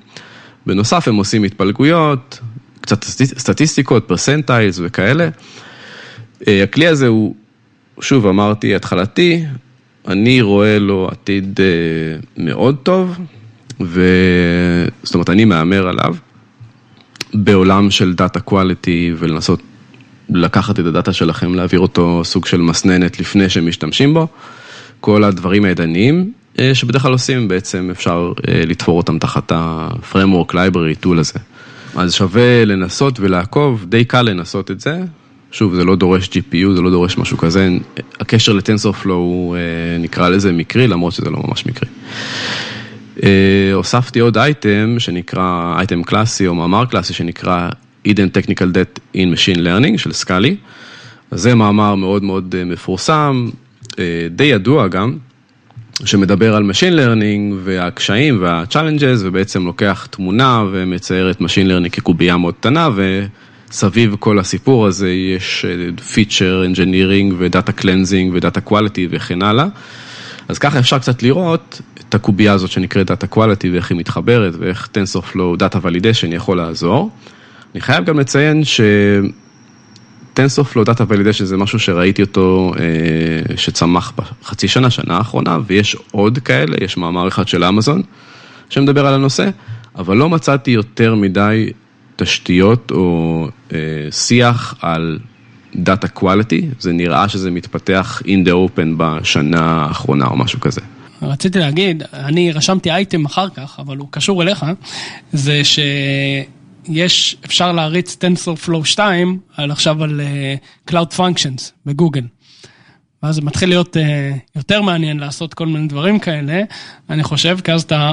[0.66, 2.40] בנוסף הם עושים התפלגויות,
[2.80, 5.28] קצת סטטיסטיקות, פרסנטיילס וכאלה.
[6.48, 7.34] אה, הכלי הזה הוא,
[8.00, 9.44] שוב אמרתי, התחלתי,
[10.08, 13.18] אני רואה לו עתיד אה, מאוד טוב,
[13.80, 14.08] ו...
[15.02, 16.16] זאת אומרת, אני מהמר עליו.
[17.34, 19.62] בעולם של דאטה קואליטי ולנסות
[20.28, 24.26] לקחת את הדאטה שלכם, להעביר אותו סוג של מסננת לפני שהם משתמשים בו.
[25.00, 31.04] כל הדברים הידניים אה, שבדרך כלל עושים, בעצם אפשר אה, לתפור אותם תחת ה-framework library
[31.04, 31.38] tool הזה.
[31.96, 35.00] אז שווה לנסות ולעקוב, די קל לנסות את זה.
[35.52, 37.68] שוב, זה לא דורש GPU, זה לא דורש משהו כזה.
[38.20, 39.60] הקשר לטנסורפלו הוא אה,
[39.98, 41.88] נקרא לזה מקרי, למרות שזה לא ממש מקרי.
[43.22, 47.68] אה, הוספתי עוד אייטם שנקרא, אייטם קלאסי או מאמר קלאסי שנקרא
[48.08, 50.56] Hidden Technical Debt in Machine Learning של סקאלי.
[51.30, 53.50] זה מאמר מאוד מאוד אה, מפורסם,
[53.98, 55.16] אה, די ידוע גם,
[56.04, 62.54] שמדבר על Machine Learning והקשיים וה-challenges ובעצם לוקח תמונה ומצייר את Machine Learning כקובייה מאוד
[62.54, 62.88] קטנה
[63.70, 65.64] וסביב כל הסיפור הזה יש
[66.14, 69.66] Feature Engineering ו-Data Cleansing ו-Data Quality וכן הלאה.
[70.48, 71.80] אז ככה אפשר קצת לראות
[72.14, 77.10] את הקובייה הזאת שנקראת Data Quality ואיך היא מתחברת ואיך TensorFlow Data Validation יכול לעזור.
[77.74, 78.80] אני חייב גם לציין ש...
[80.36, 86.38] TensorFlow Data Validation זה משהו שראיתי אותו אה, שצמח בחצי שנה, שנה האחרונה, ויש עוד
[86.38, 88.02] כאלה, יש מאמר אחד של אמזון
[88.70, 89.48] שמדבר על הנושא,
[89.96, 91.70] אבל לא מצאתי יותר מדי
[92.16, 93.78] תשתיות או אה,
[94.10, 95.18] שיח על
[95.74, 100.80] Data Quality, זה נראה שזה מתפתח in the open בשנה האחרונה או משהו כזה.
[101.26, 104.66] רציתי להגיד, אני רשמתי אייטם אחר כך, אבל הוא קשור אליך,
[105.32, 112.22] זה שיש, אפשר להריץ TensorFlow 2 על עכשיו על uh, Cloud Functions בגוגל.
[113.22, 114.00] ואז זה מתחיל להיות uh,
[114.56, 116.62] יותר מעניין לעשות כל מיני דברים כאלה,
[117.10, 118.12] אני חושב, כי אז אתה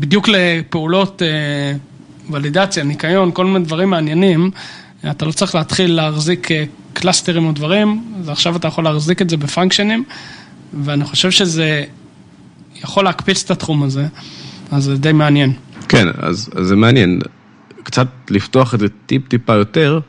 [0.00, 4.50] בדיוק לפעולות אה, ולידציה, ניקיון, כל מיני דברים מעניינים,
[5.10, 9.22] אתה לא צריך להתחיל להחזיק אה, cluster ים או דברים, אז עכשיו אתה יכול להחזיק
[9.22, 10.04] את זה ב function ים,
[10.84, 11.84] ואני חושב שזה
[12.84, 14.06] יכול להקפיץ את התחום הזה,
[14.70, 15.52] אז זה די מעניין.
[15.88, 17.20] כן, אז, אז זה מעניין.
[17.82, 20.00] קצת לפתוח את זה טיפ-טיפה יותר,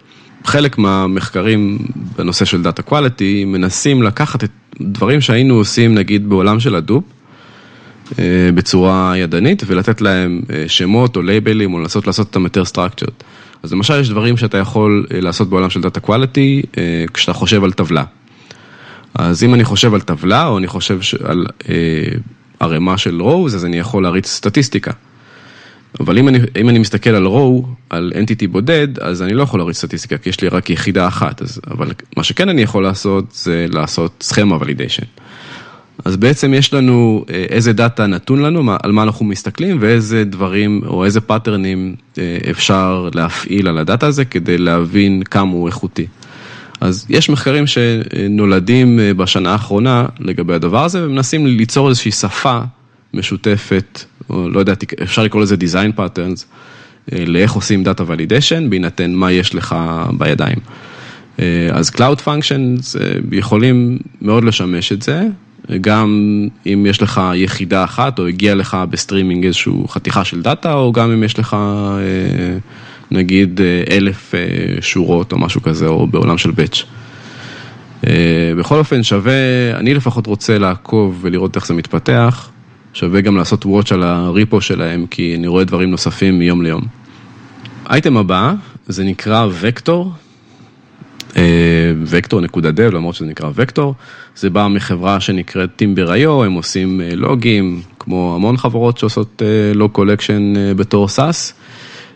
[0.43, 1.77] חלק מהמחקרים
[2.17, 4.51] בנושא של data quality מנסים לקחת את
[4.81, 7.03] דברים שהיינו עושים נגיד בעולם של Hadoop,
[8.19, 13.23] אה, בצורה ידנית ולתת להם אה, שמות או לייבלים או לנסות לעשות אותם יותר structured.
[13.63, 16.61] אז למשל יש דברים שאתה יכול אה, לעשות בעולם של דאטה קואליטי
[17.13, 18.03] כשאתה חושב על טבלה.
[19.13, 21.45] אז אם אני חושב על טבלה או אני חושב על
[22.59, 24.91] ערימה של rows אז אני יכול להריץ סטטיסטיקה.
[25.99, 29.59] אבל אם אני, אם אני מסתכל על row, על entity בודד, אז אני לא יכול
[29.59, 31.41] להריץ סטטיסטיקה, כי יש לי רק יחידה אחת.
[31.41, 35.03] אז, אבל מה שכן אני יכול לעשות, זה לעשות סכמה ולידיישן.
[36.05, 40.81] אז בעצם יש לנו אה, איזה דאטה נתון לנו, על מה אנחנו מסתכלים, ואיזה דברים
[40.87, 46.07] או איזה pattern ים אה, אפשר להפעיל על הדאטה הזה כדי להבין כמה הוא איכותי.
[46.81, 52.59] אז יש מחקרים שנולדים אה, בשנה האחרונה לגבי הדבר הזה, ומנסים ליצור איזושהי שפה
[53.13, 54.73] משותפת, או לא יודע,
[55.03, 56.45] אפשר לקרוא לזה design patterns,
[57.11, 59.75] לאיך עושים data validation, בהינתן מה יש לך
[60.17, 60.57] בידיים.
[61.71, 62.97] אז Cloud Functions
[63.31, 65.27] יכולים מאוד לשמש את זה,
[65.81, 70.91] גם אם יש לך יחידה אחת, או הגיע לך בסטרימינג איזושהי חתיכה של דאטה, או
[70.91, 72.57] גם אם יש לך אה,
[73.11, 74.39] נגיד אה, אלף אה,
[74.81, 76.83] שורות או משהו כזה, או בעולם של batch.
[78.57, 79.33] בכל אופן שווה,
[79.75, 82.49] אני לפחות רוצה לעקוב ולראות איך זה מתפתח,
[82.93, 86.81] שווה גם לעשות watch על ה repo שלהם, כי אני רואה דברים נוספים מיום ליום.
[87.89, 88.53] אייטם הבא,
[88.87, 90.13] זה נקרא Vector,
[92.05, 93.95] Vector נקודה dev, למרות שזה נקרא וקטור,
[94.35, 99.41] זה בא מחברה שנקראת Timber.io, הם עושים אה, לוגים, כמו המון חברות שעושות
[99.75, 101.53] log collection אה, בתור SaaS.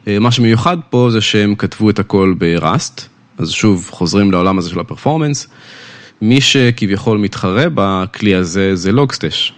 [0.07, 4.57] אה, מה שמיוחד פה זה שהם כתבו את הכל ב Rust, אז שוב חוזרים לעולם
[4.57, 5.47] הזה של ה performance.
[6.21, 9.53] מי שכביכול מתחרה בכלי הזה זה Logstash.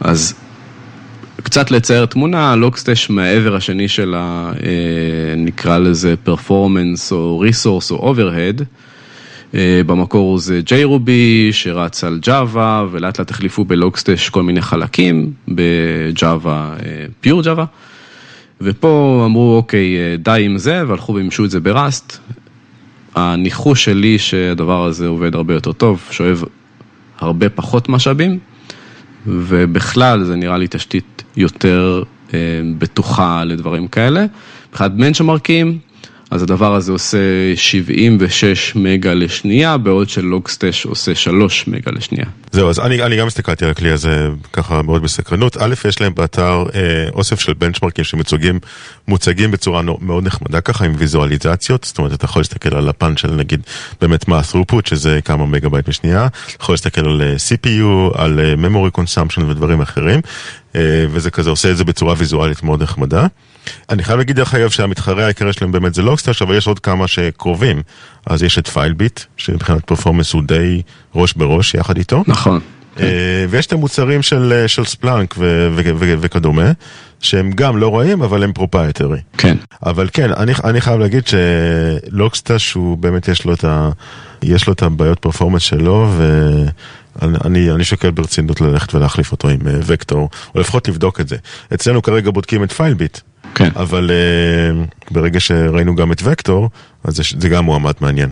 [0.00, 0.34] אז
[1.42, 4.52] קצת לצייר תמונה, Logstash מהעבר השני של ה...
[5.36, 8.62] נקרא לזה performance או resource או overhead.
[9.54, 12.58] אה, במקור זה JRuby שרץ על Java
[12.90, 16.76] ולאט לאט החליפו ב Logstash כל מיני חלקים, ב Java,
[17.20, 17.64] pure Java.
[18.60, 22.18] ופה אמרו אוקיי אה, די עם זה והלכו ומימשו את זה ב Rust.
[23.14, 26.44] הניחוש שלי שהדבר הזה עובד הרבה יותר טוב, שואב
[27.18, 28.38] הרבה פחות משאבים
[29.26, 32.02] ובכלל זה נראה לי תשתית יותר
[32.34, 32.38] אה,
[32.78, 34.26] בטוחה לדברים כאלה.
[34.70, 35.78] מבחינת בנצ'מרקים,
[36.30, 37.18] אז הדבר הזה עושה
[37.56, 42.26] 76 מגה לשנייה, בעוד שלוגסטש עושה 3 מגה לשנייה.
[42.52, 45.56] זהו, אז אני, אני גם הסתכלתי על הכלי הזה ככה מאוד בסקרנות.
[45.56, 48.58] א', יש להם באתר אה, אוסף של בנצ'מרקים שמוצגים
[49.08, 53.30] מוצגים בצורה מאוד נחמדה ככה עם ויזואליזציות, זאת אומרת אתה יכול להסתכל על הפן של
[53.30, 53.60] נגיד
[54.00, 58.40] באמת מה ה-throughput שזה כמה מגה בייט בשנייה, אתה יכול להסתכל על אה, CPU, על
[58.40, 60.20] אה, memory consumption ודברים אחרים,
[60.76, 63.26] אה, וזה כזה עושה את זה בצורה ויזואלית מאוד נחמדה.
[63.90, 67.08] אני חייב להגיד דרך אגב שהמתחרה העיקרי שלהם באמת זה Logstash, אבל יש עוד כמה
[67.08, 67.82] שקרובים.
[68.26, 70.82] אז יש את Filebeat, שמבחינת performance הוא די
[71.14, 72.24] ראש בראש יחד איתו.
[72.26, 72.60] נכון.
[73.00, 76.72] אה, ויש את המוצרים של, אה, של Splunk ו- ו- ו- וכדומה,
[77.20, 79.18] שהם גם לא רעים, אבל הם proprietary.
[79.38, 79.56] כן.
[79.86, 83.90] אבל כן, אני, אני חייב להגיד ש Logstash הוא באמת יש לו את, ה,
[84.42, 86.10] יש לו את הבעיות performance שלו,
[87.16, 91.36] ואני אני שוקל ברצינות ללכת ולהחליף אותו עם אה, וקטור, או לפחות לבדוק את זה.
[91.74, 93.18] אצלנו כרגע בודקים את Filebeat.
[93.58, 93.70] כן.
[93.76, 96.70] אבל אה, ברגע שראינו גם את וקטור,
[97.04, 98.30] אז זה, זה גם מועמד מעניין.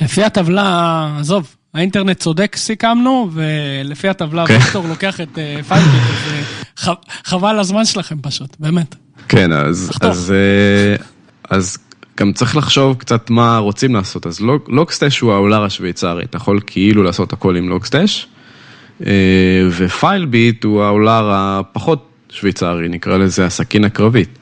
[0.00, 4.58] לפי הטבלה, עזוב, האינטרנט צודק סיכמנו, ולפי הטבלה כן.
[4.60, 6.90] וקטור לוקח את אה, Filebeat, אז אה,
[7.24, 8.94] חבל הזמן שלכם פשוט, באמת.
[9.28, 10.34] כן, אז, אז,
[11.00, 11.02] אה,
[11.50, 11.78] אז
[12.20, 14.26] גם צריך לחשוב קצת מה רוצים לעשות.
[14.26, 18.26] אז Logstash הוא האולר השוויצרי, אתה יכול כאילו לעשות הכל עם Logstash,
[19.70, 24.38] ו Filebeat הוא האולר הפחות שוויצרי, נקרא לזה הסכין הקרבית.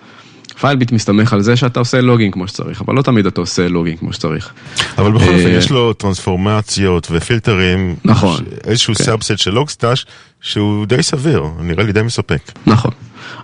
[0.61, 3.99] Filebeat מסתמך על זה שאתה עושה logging כמו שצריך, אבל לא תמיד אתה עושה logging
[3.99, 4.53] כמו שצריך.
[4.99, 7.97] אבל בכל אופן אה, יש לו טרנספורמציות ופילטרים.
[8.05, 8.45] נכון.
[8.65, 9.05] איזשהו כן.
[9.05, 10.07] subset של Logstash
[10.41, 12.53] שהוא די סביר, נראה לי די מספק.
[12.67, 12.91] נכון.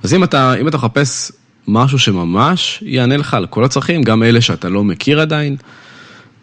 [0.03, 1.33] אז אם אתה, אם אתה מחפש
[1.69, 5.57] משהו שממש יענה לך על כל הצרכים, גם אלה שאתה לא מכיר עדיין,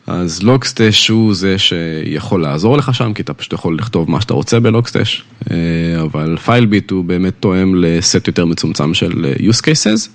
[0.07, 4.33] אז לוגסטש הוא זה שיכול לעזור לך שם, כי אתה פשוט יכול לכתוב מה שאתה
[4.33, 5.55] רוצה בלוגסטש, אה,
[6.01, 10.09] אבל פיילביט הוא באמת תואם לסט יותר מצומצם של אה, use cases.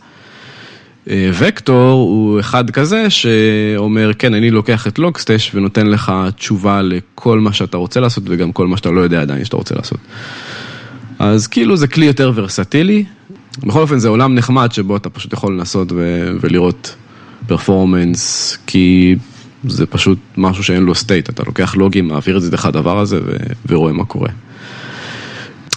[1.10, 7.40] אה, וקטור הוא אחד כזה שאומר, כן, אני לוקח את לוגסטש ונותן לך תשובה לכל
[7.40, 9.98] מה שאתה רוצה לעשות וגם כל מה שאתה לא יודע עדיין שאתה רוצה לעשות.
[11.18, 13.04] אז כאילו זה כלי יותר ורסטילי,
[13.58, 16.94] בכל אופן זה עולם נחמד שבו אתה פשוט יכול לנסות ו- ולראות
[17.46, 19.16] performance, כי
[19.64, 23.18] זה פשוט משהו שאין לו state, אתה לוקח לוגים, מעביר את זה דרך הדבר הזה
[23.26, 23.36] ו-
[23.68, 24.28] ורואה מה קורה.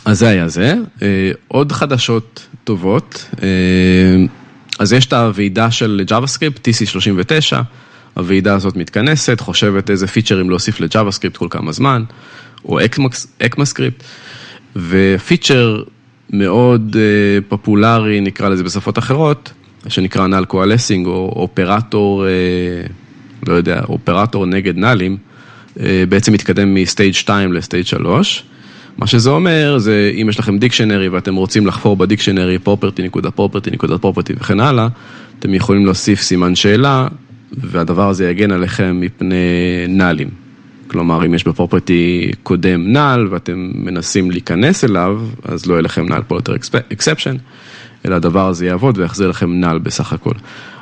[0.06, 0.76] אז זה היה זה.
[1.02, 3.48] אה, עוד חדשות טובות, אה,
[4.80, 7.56] אז יש את הוועידה של JavaScript, TC39,
[8.14, 12.04] הוועידה הזאת מתכנסת, חושבת איזה פיצ'רים להוסיף ל-JavaScript כל כמה זמן,
[12.66, 12.80] או
[13.44, 14.04] ECMAScript,
[14.76, 15.84] ופיצ'ר
[16.30, 19.52] מאוד אה, פופולרי, נקרא לזה בשפות אחרות,
[19.88, 22.26] שנקרא null coalescing, או אופרטור,
[23.48, 25.18] לא יודע, אופרטור נגד נאלים,
[26.10, 28.44] בעצם מתקדם מ stage 2 ל stage 3.
[28.98, 33.32] מה שזה אומר, זה אם יש לכם dictionary ואתם רוצים לחפור ב dictionary property נקודה
[33.32, 34.88] property נקודה property וכן הלאה,
[35.40, 37.08] אתם יכולים להוסיף סימן שאלה,
[37.52, 39.36] והדבר הזה יגן עליכם מפני
[39.90, 40.30] נאלים.
[40.88, 46.10] כלומר, אם יש ב property קודם null ואתם מנסים להיכנס אליו, אז לא יהיה לכם
[46.10, 46.56] null pointer
[46.92, 47.36] exception,
[48.06, 50.34] אלא הדבר הזה יעבוד ויחזיר לכם null בסך הכל.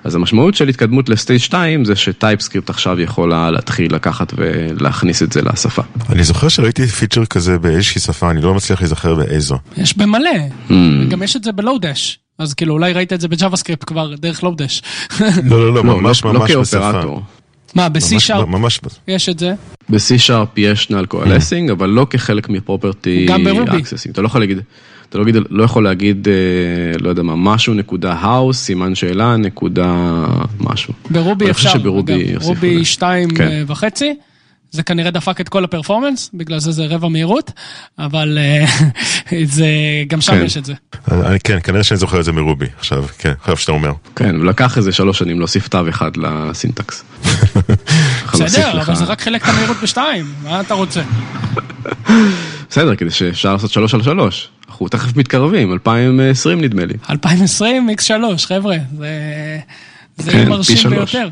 [0.04, 5.24] אז המשמעות של התקדמות ל stage 2 זה ש TypeScript עכשיו יכולה להתחיל לקחת ולהכניס
[5.24, 5.82] את זה לשפה.
[6.10, 9.58] אני זוכר שראיתי פיצ'ר כזה באיזושהי שפה, אני לא מצליח להיזכר באיזו.
[9.78, 10.30] יש במלא,
[10.70, 10.74] אמ.
[11.10, 12.20] גם יש את זה ב Lodash.
[12.40, 14.82] אז כאילו אולי ראית את זה ב JavaScript כבר דרך Lodash.
[15.50, 17.22] לא, לא, לא, ממש ממש בשפה.
[17.76, 18.48] מה, ב-C שרפ
[19.08, 19.54] יש את זה?
[19.90, 23.82] ב-C שרפ יש null coalescing, אבל לא כחלק מ property גם ב Ruby.
[24.12, 24.60] אתה לא יכול להגיד,
[25.14, 26.28] אתה לא, לא יכול להגיד,
[26.99, 29.95] לא יודע מה, משהו נקודה house, סימן שאלה, נקודה
[30.59, 30.93] משהו.
[31.10, 31.86] ב Ruby אפשר, אגב,
[32.41, 33.64] Ruby שתיים כן.
[33.68, 34.16] וחצי.
[34.72, 37.51] זה כנראה דפק את כל ה performance, בגלל זה זה רבע מהירות,
[37.99, 38.38] אבל
[39.43, 39.68] זה,
[40.07, 40.45] גם שם כן.
[40.45, 40.74] יש את זה.
[41.11, 43.91] אני, כן, כנראה שאני זוכר את זה מרובי עכשיו, כן, עכשיו שאתה אומר.
[44.16, 47.03] כן, ולקח איזה שלוש שנים להוסיף תו אחד לסינטקס.
[48.34, 51.01] בסדר, אבל זה רק חלק את המהירות בשתיים, מה אתה רוצה?
[52.70, 54.49] בסדר, כדי שאפשר לעשות שלוש על שלוש.
[54.84, 56.94] אנחנו תכף מתקרבים, 2020 נדמה לי.
[57.10, 58.78] 2020 X3, חבר'ה,
[60.18, 61.30] זה כן, מרשים ביותר.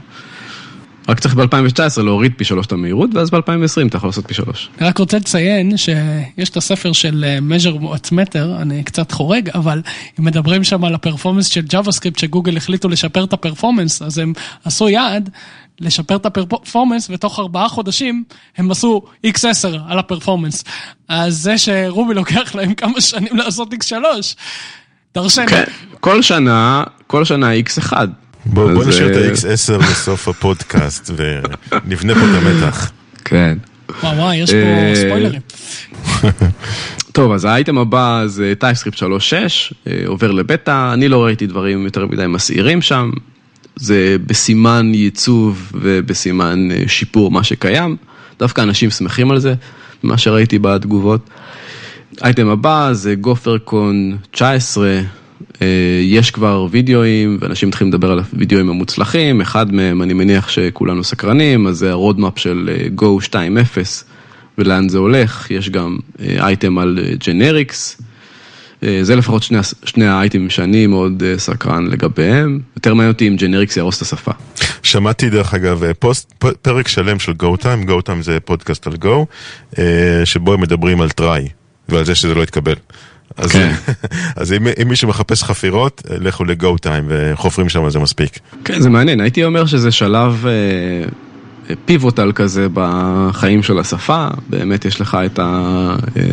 [1.10, 4.70] רק צריך ב-2019 להוריד פי שלוש את המהירות, ואז ב-2020 אתה יכול לעשות פי שלוש.
[4.80, 9.50] אני רק רוצה לציין שיש את הספר של אה, measure what's matter, אני קצת חורג,
[9.50, 9.82] אבל
[10.20, 14.34] אם מדברים שם על הפרפורמנס של JavaScript, שגוגל החליטו לשפר את הפרפורמנס, אז הם
[14.66, 15.30] עשו יעד
[15.82, 18.24] לשפר את הפרפורמנס, ותוך ארבעה חודשים
[18.58, 20.64] הם עשו X10 על הפרפורמנס.
[21.08, 23.94] אז זה שרובי לוקח להם כמה שנים לעשות X3,
[25.16, 25.48] דרשני.
[25.48, 25.64] כן,
[26.00, 27.94] כל שנה, כל שנה X1.
[28.46, 32.92] בוא, בוא נשאיר את ה-X10 לסוף הפודקאסט ונבנה פה את המתח.
[33.26, 33.58] כן.
[34.04, 35.42] וואו וואו, יש פה אה, ספוילרים.
[37.12, 39.04] טוב, אז האייטם הבא זה TypeScript 3.6,
[39.88, 43.12] אה, עובר לבטא, אני לא ראיתי דברים יותר מדי מסעירים שם,
[43.82, 47.96] זה בסימן ייצוב ובסימן אה, שיפור מה שקיים,
[48.40, 49.54] דווקא אנשים שמחים על זה,
[50.04, 51.30] מה שראיתי בתגובות.
[52.22, 55.00] האייטם הבא זה GopherCon 19,
[55.62, 55.68] אה,
[56.04, 61.68] יש כבר וידאוים, ואנשים מתחילים לדבר על הוידאוים המוצלחים, אחד מהם, אני מניח שכולנו סקרנים,
[61.68, 63.36] אז זה ה roadmap של אה, Go 2.0,
[64.58, 68.02] ולאן זה הולך, יש גם אייטם על generics.
[69.02, 72.60] זה לפחות שני, שני האייטמים שאני מאוד סקרן לגביהם.
[72.76, 74.32] יותר מעניין אותי אם generics יהרוס את השפה.
[74.84, 79.26] שמעתי דרך אגב פוסט, פרק שלם של Go Time זה פודקאסט על Go,
[80.26, 81.48] שבו הם מדברים על try,
[81.90, 82.76] ועל זה שזה לא יתקבל.
[83.38, 83.72] אז, כן.
[84.42, 88.40] אז אם, אם מישהו מחפש חפירות, לכו ל Go Time וחופרים שם זה מספיק.
[88.66, 95.02] כן, זה מעניין, הייתי אומר שזה שלב אה, pivotal כזה בחיים של השפה, באמת יש
[95.02, 96.24] לך את, ה, אה,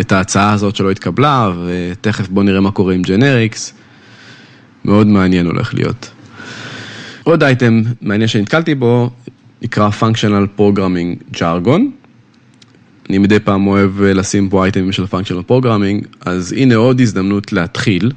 [0.00, 3.74] את ההצעה הזאת שלא התקבלה, ותכף בוא נראה מה קורה עם ג'נריקס,
[4.84, 6.10] מאוד מעניין הולך להיות.
[7.22, 9.10] עוד אייטם מעניין שנתקלתי בו,
[9.62, 11.80] נקרא Functional Programming Jargon.
[13.10, 17.52] אני מדי פעם אוהב אה, לשים פה אייטמים של Functional Programming, אז הנה עוד הזדמנות
[17.52, 18.12] להתחיל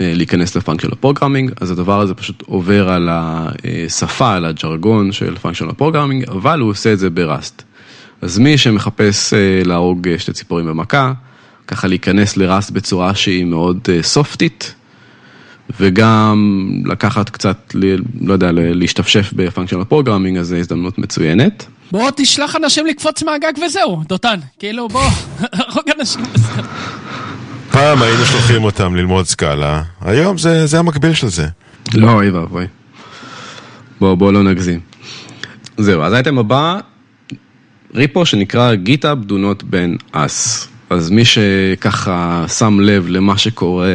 [0.00, 5.80] אה, להיכנס ל-Functional Programming, אז הדבר הזה פשוט עובר על השפה, על הג'רגון של Functional
[5.80, 7.62] Programming, אבל הוא עושה את זה בראסט.
[8.22, 11.12] אז מי שמחפש אה, להרוג שתי ציפורים במכה,
[11.66, 14.74] ככה להיכנס ל Rust בצורה שהיא מאוד סופטית,
[15.80, 17.74] וגם לקחת קצת,
[18.20, 21.66] לא יודע, להשתפשף ב functional programming, אז זו הזדמנות מצוינת.
[21.90, 25.02] בוא תשלח אנשים לקפוץ מהגג וזהו, דותן, כאילו בוא,
[25.52, 26.24] הרוג אנשים.
[27.70, 31.46] פעם היינו שולחים אותם ללמוד Scala, היום זה, זה המקביל של זה.
[31.94, 32.66] לא, אוי ואבוי.
[34.00, 34.80] בוא, בוא לא נגזים.
[35.78, 36.78] זהו, אז האייטם הבא,
[37.94, 40.66] ריפו שנקרא GitHub do not ban us.
[40.90, 43.92] אז מי שככה שם לב למה שקורה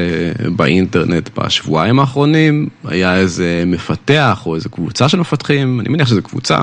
[0.56, 6.58] באינטרנט בשבועיים האחרונים, היה איזה מפתח או איזה קבוצה של מפתחים, אני מניח שזו קבוצה,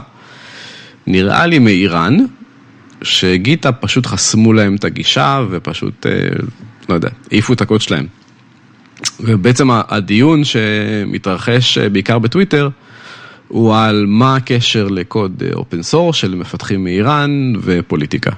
[1.07, 2.17] נראה לי מאיראן,
[3.03, 6.13] שגיטה פשוט חסמו להם את הגישה ופשוט, אה,
[6.89, 8.07] לא יודע, העיפו את הקוד שלהם.
[9.21, 12.69] ובעצם הדיון שמתרחש בעיקר בטוויטר,
[13.49, 18.31] הוא על מה הקשר לקוד open source של מפתחים מאיראן ופוליטיקה.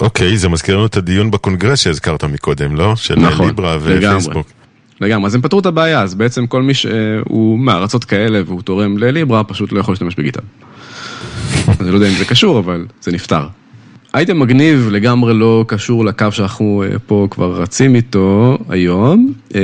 [0.00, 2.96] אוקיי, זה מזכיר לנו את הדיון בקונגרס שהזכרת מקודם, לא?
[2.96, 3.78] של נכון, ליברה.
[3.80, 4.46] ופייסבוק.
[5.00, 8.98] לגמרי, אז הם פתרו את הבעיה, אז בעצם כל מי שהוא מארצות כאלה והוא תורם
[8.98, 10.40] לליברה, פשוט לא יכול להשתמש ב GitHub.
[11.80, 13.46] אני לא יודע אם זה קשור, אבל זה נפתר.
[14.14, 19.60] אייטם מגניב לגמרי לא קשור לקו שאנחנו אה, פה כבר רצים איתו היום, אה,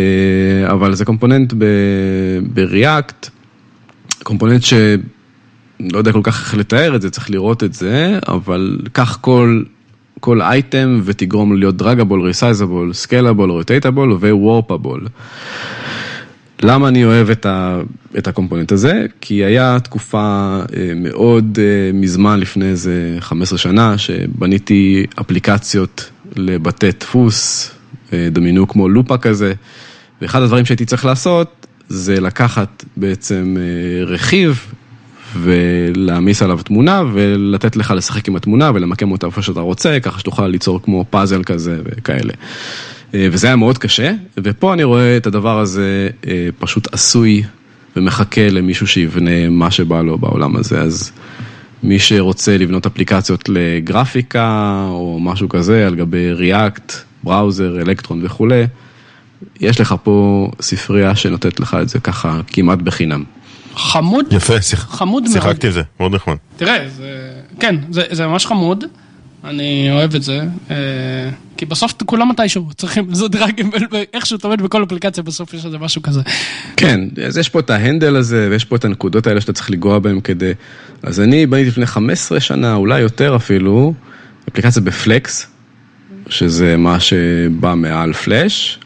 [0.66, 3.28] אבל זה component ב-React,
[4.22, 4.74] component ש...
[5.93, 9.62] לא יודע כל כך איך לתאר את זה, צריך לראות את זה, אבל קח כל,
[10.20, 15.07] כל אייטם ותגרום לו להיות draggable, resizable, scalable, rotatable ו warpable.
[16.62, 17.80] למה אני אוהב את, ה,
[18.18, 19.07] את ה component הזה?
[19.20, 27.70] כי היה תקופה אה, מאוד אה, מזמן, לפני איזה 15 שנה, שבניתי אפליקציות לבתי דפוס,
[28.12, 29.53] אה, דמיינו כמו לופה כזה,
[30.22, 33.57] ואחד הדברים שהייתי צריך לעשות זה לקחת בעצם
[34.07, 34.66] רכיב
[35.37, 40.47] ולהעמיס עליו תמונה ולתת לך לשחק עם התמונה ולמקם אותה איפה שאתה רוצה, ככה שתוכל
[40.47, 42.33] ליצור כמו פאזל כזה וכאלה.
[43.14, 46.09] וזה היה מאוד קשה, ופה אני רואה את הדבר הזה
[46.59, 47.43] פשוט עשוי
[47.97, 51.12] ומחכה למישהו שיבנה מה שבא לו בעולם הזה, אז
[51.83, 56.93] מי שרוצה לבנות אפליקציות לגרפיקה או משהו כזה על גבי React,
[57.24, 58.66] בראוזר, אלקטרון וכולי,
[59.61, 63.24] יש לך פה ספרייה שנותנת לך את זה ככה כמעט בחינם.
[63.77, 64.33] חמוד.
[64.33, 64.89] יפה, שיח...
[64.91, 65.33] חמוד מאוד.
[65.33, 66.37] שיחקתי את זה, מאוד נחמד.
[66.57, 68.85] תראה, זה, כן, זה, זה ממש חמוד,
[69.45, 70.77] אני אוהב את זה, אה,
[71.57, 73.62] כי בסוף כולם מתישהו צריכים לעשות דרג
[74.14, 76.20] איכשהו אתה עומד בכל אפליקציה, בסוף יש איזה משהו כזה.
[76.77, 79.99] כן, אז יש פה את ההנדל הזה, ויש פה את הנקודות האלה שאתה צריך לנגוע
[79.99, 80.53] בהם כדי...
[81.03, 83.95] אז אני בניתי לפני 15 שנה, אולי יותר אפילו,
[84.49, 85.47] אפליקציה בפלקס,
[86.29, 88.79] שזה מה שבא מעל פלאש,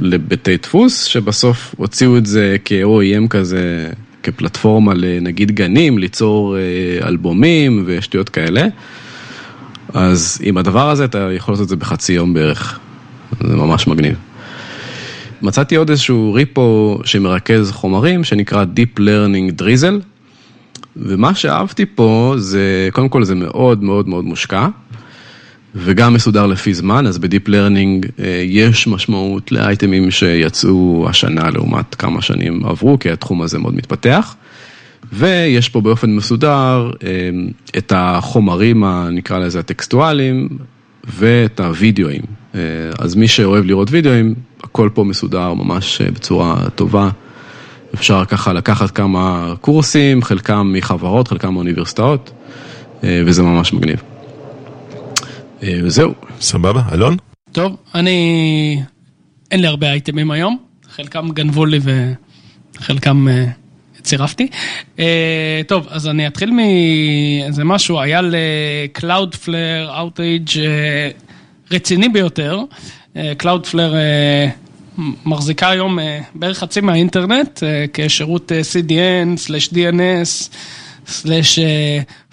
[0.00, 3.90] לבתי דפוס, שבסוף הוציאו את זה כ-OEM כזה,
[4.22, 8.66] כפלטפורמה לנגיד גנים, ליצור אה, אלבומים ושטויות כאלה.
[9.94, 12.78] אז עם הדבר הזה אתה יכול לעשות את זה בחצי יום בערך,
[13.42, 14.16] זה ממש מגניב.
[15.42, 20.02] מצאתי עוד איזשהו repo שמרכז חומרים שנקרא Deep Learning Drizzle,
[20.96, 24.68] ומה שאהבתי פה זה, קודם כל זה מאוד מאוד מאוד מושקע,
[25.78, 28.06] וגם מסודר לפי זמן, אז ב deep learning
[28.44, 34.34] יש משמעות לאייטמים שיצאו השנה לעומת כמה שנים עברו, כי התחום הזה מאוד מתפתח.
[35.12, 36.90] ויש פה באופן מסודר
[37.78, 40.48] את החומרים, נקרא לזה הטקסטואליים,
[41.18, 42.22] ואת הוידאוים.
[42.98, 47.10] אז מי שאוהב לראות וידאוים, הכל פה מסודר ממש בצורה טובה.
[47.94, 52.30] אפשר ככה לקחת כמה קורסים, חלקם מחברות, חלקם מאוניברסיטאות,
[53.02, 54.02] וזה ממש מגניב.
[55.62, 56.14] וזהו.
[56.40, 57.16] סבבה, אלון?
[57.52, 58.82] טוב, אני...
[59.50, 60.58] אין לי הרבה אייטמים היום,
[60.90, 61.78] חלקם גנבו לי
[62.78, 63.26] וחלקם
[64.06, 64.48] צירפתי.
[64.98, 71.10] אה, טוב, אז אני אתחיל מאיזה משהו, היה ל-Cloudflare outage אה,
[71.70, 72.60] רציני ביותר.
[73.16, 73.94] אה, Cloudflare
[75.26, 75.98] מחזיקה היום
[76.34, 80.54] בערך חצי מהאינטרנט כשירות CDN/DNS.
[81.06, 81.58] סלאש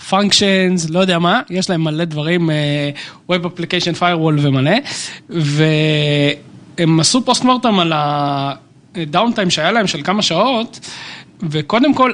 [0.09, 2.49] functions, לא יודע מה, יש להם מלא דברים,
[3.31, 4.71] Web Application Firewall ומלא,
[5.29, 10.79] והם עשו פוסט מורטם על הדאונטיים שהיה להם של כמה שעות,
[11.49, 12.11] וקודם כל,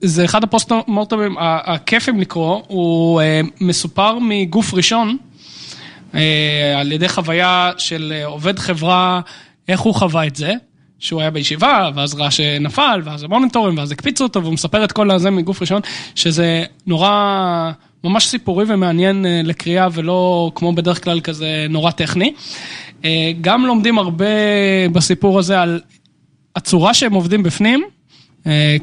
[0.00, 3.22] זה אחד הפוסט מורטמים הכיפים לקרוא, הוא
[3.60, 5.16] מסופר מגוף ראשון,
[6.76, 9.20] על ידי חוויה של עובד חברה,
[9.68, 10.52] איך הוא חווה את זה.
[10.98, 15.10] שהוא היה בישיבה, ואז ראה שנפל, ואז המוניטורים, ואז הקפיצו אותו, והוא מספר את כל
[15.10, 15.80] הזה מגוף ראשון,
[16.14, 17.72] שזה נורא,
[18.04, 22.32] ממש סיפורי ומעניין לקריאה, ולא כמו בדרך כלל כזה נורא טכני.
[23.40, 24.24] גם לומדים הרבה
[24.92, 25.80] בסיפור הזה על
[26.56, 27.84] הצורה שהם עובדים בפנים,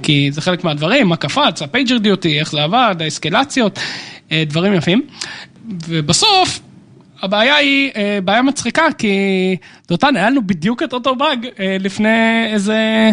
[0.03, 3.79] כי זה חלק מהדברים, מה קפץ, ה PagerDuty, איך זה עבד, האסקלציות,
[4.33, 5.07] דברים יפים.
[5.87, 6.59] ובסוף,
[7.21, 7.91] הבעיה היא
[8.23, 9.15] בעיה מצחיקה, כי
[9.89, 11.47] דותן, היה לנו בדיוק את אותו באג
[11.79, 13.09] לפני איזה...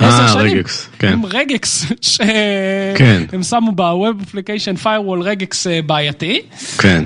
[0.00, 1.12] עשר שנים, regex, כן.
[1.12, 6.40] עם regex, שהם שמו ב-Web Application Firewall regex בעייתי.
[6.78, 7.04] כן,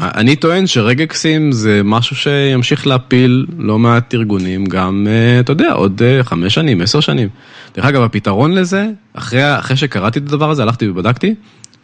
[0.00, 5.06] אני טוען שרגקסים זה משהו שימשיך להפיל לא מעט ארגונים, גם,
[5.40, 7.28] אתה יודע, עוד חמש שנים, עשר שנים.
[7.74, 9.42] דרך אגב, הפתרון לזה, אחרי
[9.74, 11.34] שקראתי את הדבר הזה, הלכתי ובדקתי,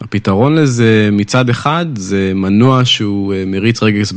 [0.01, 4.13] הפתרון לזה מצד אחד זה מנוע שהוא מריץ רגקס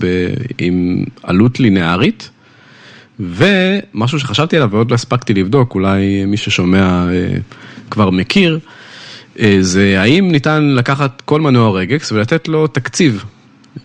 [0.57, 2.29] עם עלות לינארית.
[3.19, 7.05] ומשהו שחשבתי עליו ועוד לא הספקתי לבדוק, אולי מי ששומע
[7.91, 8.59] כבר מכיר,
[9.59, 13.25] זה האם ניתן לקחת כל מנוע רגקס ולתת לו תקציב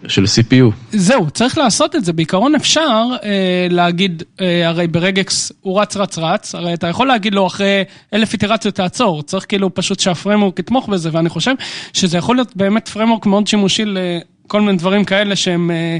[0.08, 0.72] של CPU.
[0.92, 2.12] זהו, צריך לעשות את זה.
[2.12, 7.34] בעיקרון אפשר אה, להגיד, אה, הרי ברגקס הוא רץ רץ רץ, הרי אתה יכול להגיד
[7.34, 7.84] לו אחרי
[8.14, 11.54] אלף איטרציות תעצור, צריך כאילו פשוט שהפרמורק יתמוך בזה, ואני חושב
[11.92, 15.70] שזה יכול להיות באמת פרמורק מאוד שימושי לכל מיני דברים כאלה שהם...
[15.70, 15.98] אה,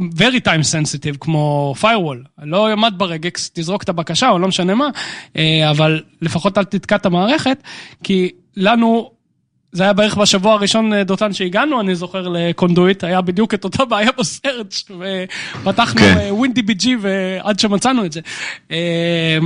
[0.00, 4.88] very time sensitive כמו firewall, לא עמד ברגקס, תזרוק את הבקשה או לא משנה מה,
[5.36, 7.62] אה, אבל לפחות אל תתקע את המערכת,
[8.02, 9.10] כי לנו
[9.72, 13.84] זה היה בערך בשבוע הראשון, אה, דותן, שהגענו, אני זוכר, לקונדויט, היה בדיוק את אותה
[13.84, 14.74] בעיה בסרט,
[15.62, 16.28] ופתחנו כן.
[16.30, 18.20] ווינדי בי ג'י ועד שמצאנו את זה.
[18.70, 19.38] אה,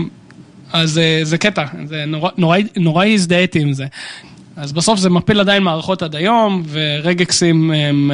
[0.73, 3.87] אז אה, זה קטע, זה נורא, נורא, נורא הזדהיתי עם זה.
[4.57, 8.11] אז בסוף זה מפיל עדיין מערכות עד היום, ורגקסים הם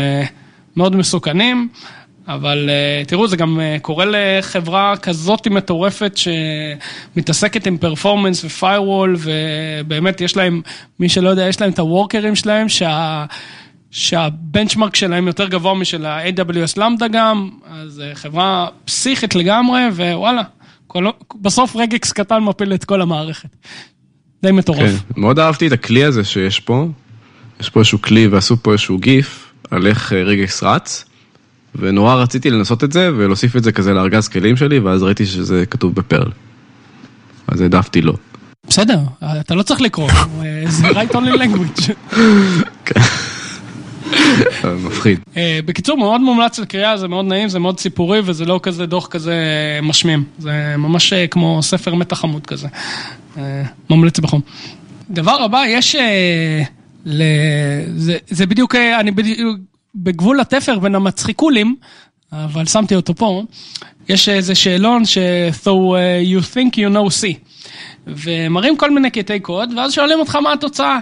[0.77, 1.69] מאוד מסוכנים.
[2.29, 10.21] אבל אה, תראו, זה גם אה, קורה לחברה כזאת מטורפת שמתעסקת עם פרפורמנס ופיירוול, ובאמת
[10.21, 10.61] יש להם,
[11.01, 13.25] מי שלא יודע, יש להם את הוורקרים שלהם, שה...
[13.91, 20.43] שהבנצ'מרק שלהם יותר גבוה משל ה-AWS למדה גם, אז אה, חברה פסיכית לגמרי, ווואלה,
[20.87, 21.07] כל...
[21.41, 23.49] בסוף רגקס קטן מפיל את כל המערכת.
[24.43, 24.79] די מטורף.
[24.79, 26.87] כן, מאוד אהבתי את הכלי הזה שיש פה,
[27.61, 31.08] יש פה איזשהו כלי ועשו פה איזשהו גיף על איך רגקס רץ.
[31.79, 35.67] ונורא רציתי לנסות את זה ולהוסיף את זה כזה לארגז כלים שלי, ואז ראיתי שזה
[35.67, 36.31] כתוב בפרל.
[37.49, 38.15] אז העדפתי לא.
[38.69, 39.01] בסדר,
[39.41, 40.11] אתה לא צריך לקרוא,
[40.69, 41.93] זה right only language.
[42.85, 43.01] כן.
[44.87, 45.19] מפחיד.
[45.37, 49.07] אה, בקיצור, מאוד מומלץ לקריאה, זה מאוד נעים, זה מאוד סיפורי, וזה לא כזה דוח
[49.07, 49.35] כזה
[49.83, 50.25] משמים.
[50.39, 52.69] זה ממש אה, כמו ספר מתח חמוד כזה.
[53.39, 54.41] אה, ממליץ בחום.
[55.11, 55.97] דבר הבא, יש...
[58.29, 59.59] זה בדיוק, אני בדיוק
[59.95, 61.77] בגבול התפר בין המצחיקולים,
[62.33, 63.43] אבל שמתי אותו פה,
[64.09, 65.19] יש איזה שאלון ש-
[65.65, 65.95] so uh,
[66.33, 67.27] you think you know C,
[68.07, 70.99] ומראים כל מיני קטעי קוד, ואז שואלים אותך מה התוצאה.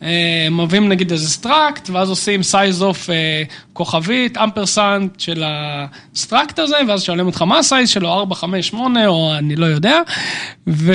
[0.00, 0.04] Uh,
[0.50, 3.10] מביאים נגיד איזה struct, ואז עושים size of uh,
[3.72, 8.68] כוכבית, ampersand של ה struct הזה, ואז שואלים אותך מה ה size שלו, 4, 5,
[8.68, 10.00] 8, או אני לא יודע,
[10.68, 10.92] ו...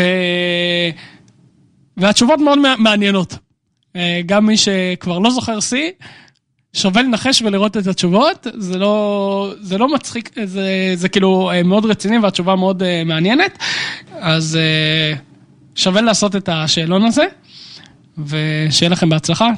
[1.98, 3.34] והתשובות מאוד מעניינות.
[3.34, 5.76] Uh, גם מי שכבר לא זוכר C,
[6.74, 11.86] שווה לנחש ולראות את התשובות, זה לא, זה לא מצחיק, זה, זה כאילו אה, מאוד
[11.86, 13.58] רציני והתשובה מאוד uh, מעניינת,
[14.20, 15.18] אז uh,
[15.76, 17.24] שווה לעשות את השאלון הזה,
[18.18, 19.50] ושיהיה לכם בהצלחה,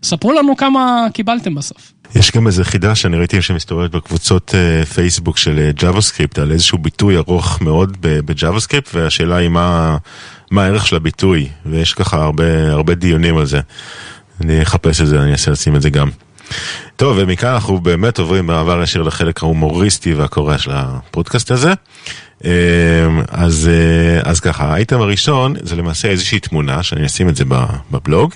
[0.00, 1.92] תספרו לנו כמה קיבלתם בסוף.
[2.14, 4.54] יש גם איזה חידה שאני ראיתי שמסתובבת בקבוצות
[4.94, 9.96] פייסבוק של JavaScript על איזשהו ביטוי ארוך מאוד ב-JavaScript והשאלה היא מה,
[10.50, 13.60] מה הערך של הביטוי ויש ככה הרבה, הרבה דיונים על זה.
[14.40, 16.08] אני אחפש את זה, אני אנסה לשים את זה גם.
[16.96, 21.72] טוב, ומכאן אנחנו באמת עוברים במעבר ישיר לחלק ההומוריסטי והקורע של הפודקאסט הזה.
[22.44, 22.50] אמ,
[23.28, 27.44] אז, אה, אז ככה, האייטם הראשון זה למעשה איזושהי תמונה, שאני אשים את זה
[27.90, 28.34] בבלוג,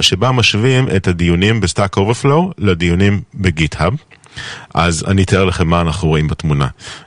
[0.00, 3.92] שבה משווים את הדיונים ב Stack Overflow לדיונים ב GitHub.
[4.74, 6.66] אז אני אתאר לכם מה אנחנו רואים בתמונה.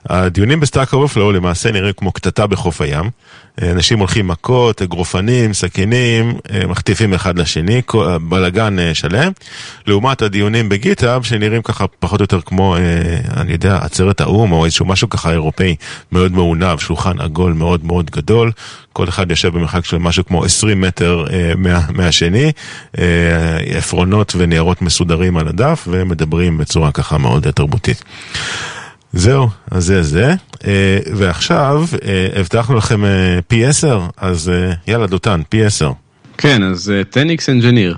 [0.09, 3.09] הדיונים ב Stack Overflow למעשה נראים כמו קטטה בחוף הים.
[3.61, 7.82] אנשים הולכים מכות, אגרופנים, סכינים, מחטיפים אחד לשני,
[8.21, 9.32] בלאגן אה, שלם.
[9.88, 12.82] לעומת הדיונים בגיטאב שנראים ככה פחות או יותר כמו, אה,
[13.38, 15.76] אני יודע, עצרת האו"ם או איזשהו משהו ככה אירופאי
[16.11, 18.51] מאוד מעונב, שולחן עגול מאוד מאוד גדול.
[18.95, 22.51] כל אחד יושב במרחק של משהו כמו 20 מטר אה, מה, מהשני,
[23.77, 28.03] עפרונות וניירות מסודרים על הדף ומדברים בצורה ככה מאוד תרבותית.
[29.15, 30.33] זהו, אז זה זה.
[30.67, 34.51] אה, ועכשיו, אה, הבטחנו לכם אה, פי 10, אז
[34.87, 35.91] יאללה דותן, פי 10.
[36.37, 37.97] כן, אז 10x Engineer.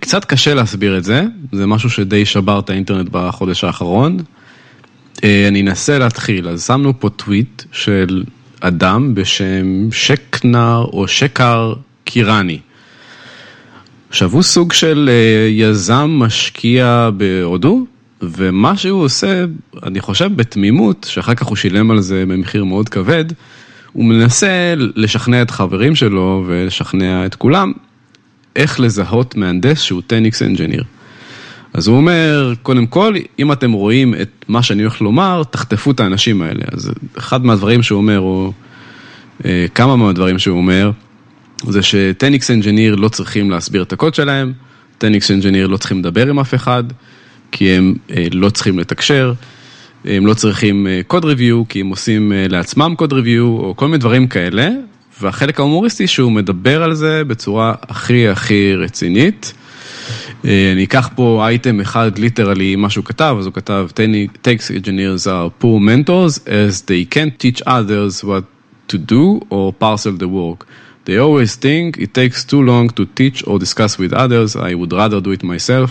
[0.00, 1.22] קצת קשה להסביר את זה,
[1.52, 4.16] זה משהו שדי שבר את האינטרנט בחודש האחרון.
[5.22, 8.24] אני אנסה להתחיל, אז שמנו פה טוויט של
[8.64, 12.58] אדם בשם שקנר או שקר קירני.
[14.10, 15.10] עכשיו הוא סוג של
[15.50, 17.86] יזם משקיע בהודו,
[18.22, 19.44] ומה שהוא עושה,
[19.82, 23.24] אני חושב בתמימות, שאחר כך הוא שילם על זה במחיר מאוד כבד,
[23.92, 27.72] הוא מנסה לשכנע את חברים שלו ולשכנע את כולם,
[28.56, 30.84] איך לזהות מהנדס שהוא 10x engineer.
[31.74, 36.00] אז הוא אומר, קודם כל, אם אתם רואים את מה שאני הולך לומר, תחטפו את
[36.00, 36.62] האנשים האלה.
[36.72, 38.52] אז אחד מהדברים שהוא אומר, או
[39.44, 40.90] אה, כמה מהדברים שהוא אומר,
[41.68, 44.52] זה ש-10x engineer לא צריכים להסביר את הקוד שלהם,
[45.00, 46.84] 10x engineer לא צריכים לדבר עם אף אחד,
[47.52, 49.32] כי הם אה, לא צריכים לתקשר,
[50.04, 53.86] הם לא צריכים code אה, review, כי הם עושים אה, לעצמם code review, או כל
[53.86, 54.68] מיני דברים כאלה,
[55.20, 59.54] והחלק ההומוריסטי שהוא מדבר על זה בצורה הכי הכי רצינית.
[60.44, 63.88] אני אקח פה אייטם אחד literally מה שהוא כתב, אז הוא כתב
[64.44, 68.44] 10x engineers are poor mentors as they can't teach others what
[68.92, 70.66] to do or parcel the work.
[71.04, 74.92] They always think it takes too long to teach or discuss with others, I would
[74.92, 75.90] rather do it myself.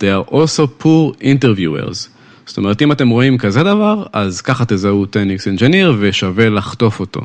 [0.00, 2.08] they are also poor interviewers.
[2.46, 7.20] זאת אומרת, אם אתם רואים כזה דבר, אז ככה תזהו 10x engineer ושווה לחטוף אותו.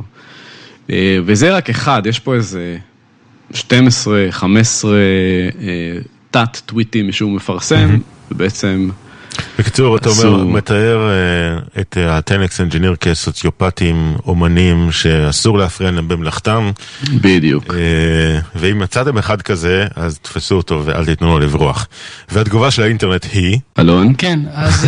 [0.90, 2.78] אה, וזה רק אחד, יש פה איזה
[3.54, 4.98] 12, 15
[6.32, 7.98] תת טוויטים שהוא מפרסם,
[8.32, 8.90] ובעצם...
[9.60, 11.10] בקיצור, אתה אומר, מתאר
[11.76, 16.72] uh, את ה 10x engineer כסוציופטים, אומנים, שאסור להפריע להם במלאכתם.
[17.04, 17.64] בדיוק.
[17.68, 17.74] Uh,
[18.56, 21.88] ואם מצאתם אחד כזה, אז תפסו אותו ואל תיתנו לו לברוח.
[22.30, 23.60] והתגובה של האינטרנט היא...
[23.80, 24.14] אלון?
[24.18, 24.88] כן, אז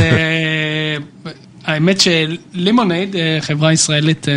[1.65, 4.27] האמת ש Lemonade, חברה ישראלית...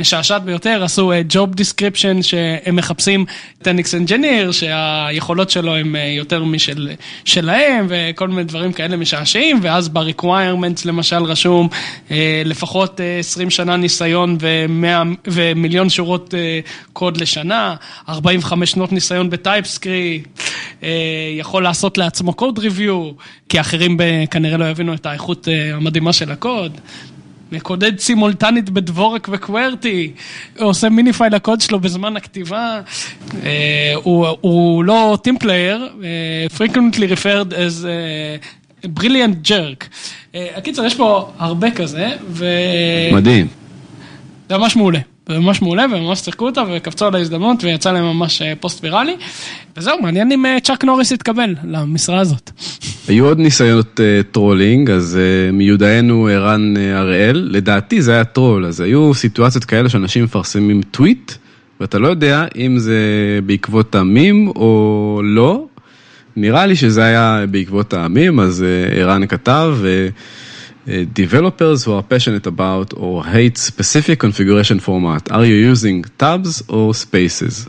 [0.00, 3.24] משעשעת ביותר, עשו job uh, description שהם מחפשים
[3.62, 6.90] 10x engineer, שהיכולות שלו הם uh, יותר משל
[7.24, 11.68] שלהם, וכל מיני דברים כאלה משעשעים, ואז ב-requirements למשל רשום
[12.08, 12.12] uh,
[12.44, 17.74] לפחות uh, 20 שנה ניסיון ו-100, ומיליון שורות uh, קוד לשנה,
[18.08, 20.28] 45 שנות ניסיון בטייפסקריפט,
[21.38, 23.10] יכול לעשות לעצמו קוד ריוויו,
[23.48, 23.98] כי אחרים
[24.30, 26.80] כנראה לא יבינו את האיכות uh, המדהימה של הקוד.
[27.52, 30.12] מקודד סימולטנית בדבורק וקוורטי,
[30.58, 32.80] עושה מיני פייל לקוד שלו בזמן הכתיבה,
[33.44, 35.88] אה, הוא, הוא לא team player,
[36.56, 37.84] frequently referred as
[38.82, 39.84] a brilliant jerk.
[40.34, 42.46] אה, הקיצר, יש פה הרבה כזה, ו...
[43.12, 43.48] מדהים.
[44.48, 45.13] זה ממש מעולה.
[45.28, 49.16] זה ממש מעולה, וממש שיחקו אותה, וקפצו על ההזדמנות, ויצא להם ממש פוסט ויראלי.
[49.76, 52.50] וזהו, מעניין אם צ'אק נוריס יתקבל למשרה הזאת.
[53.08, 58.66] היו עוד ניסיונות uh, trolling, אז uh, מיודענו ערן uh, הראל, לדעתי זה היה טרול,
[58.66, 61.32] אז היו סיטואציות כאלה שאנשים מפרסמים טוויט,
[61.80, 62.98] ואתה לא יודע אם זה
[63.46, 65.66] בעקבות המים או לא.
[66.36, 69.76] נראה לי שזה היה בעקבות המים, אז ערן כתב,
[70.86, 76.62] uh, developers who are passionate about or hate specific configuration format, are you using tabs
[76.68, 77.68] or spaces?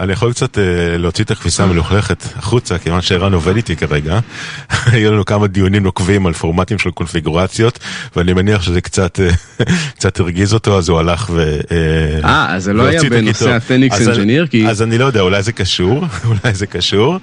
[0.00, 0.64] אני יכול קצת אה,
[0.98, 4.18] להוציא את הכביסה המלוכלכת החוצה, כיוון שערן עובד איתי כרגע.
[4.92, 7.78] היו לנו כמה דיונים נוקבים על פורמטים של קונפיגורציות,
[8.16, 11.60] ואני מניח שזה קצת אה, הרגיז אותו, אז הוא הלך ו...
[11.70, 14.46] אה, אה אז זה לא היה בנושא ה 10x engineer?
[14.68, 17.18] אז אני לא יודע, אולי זה קשור, אולי זה קשור,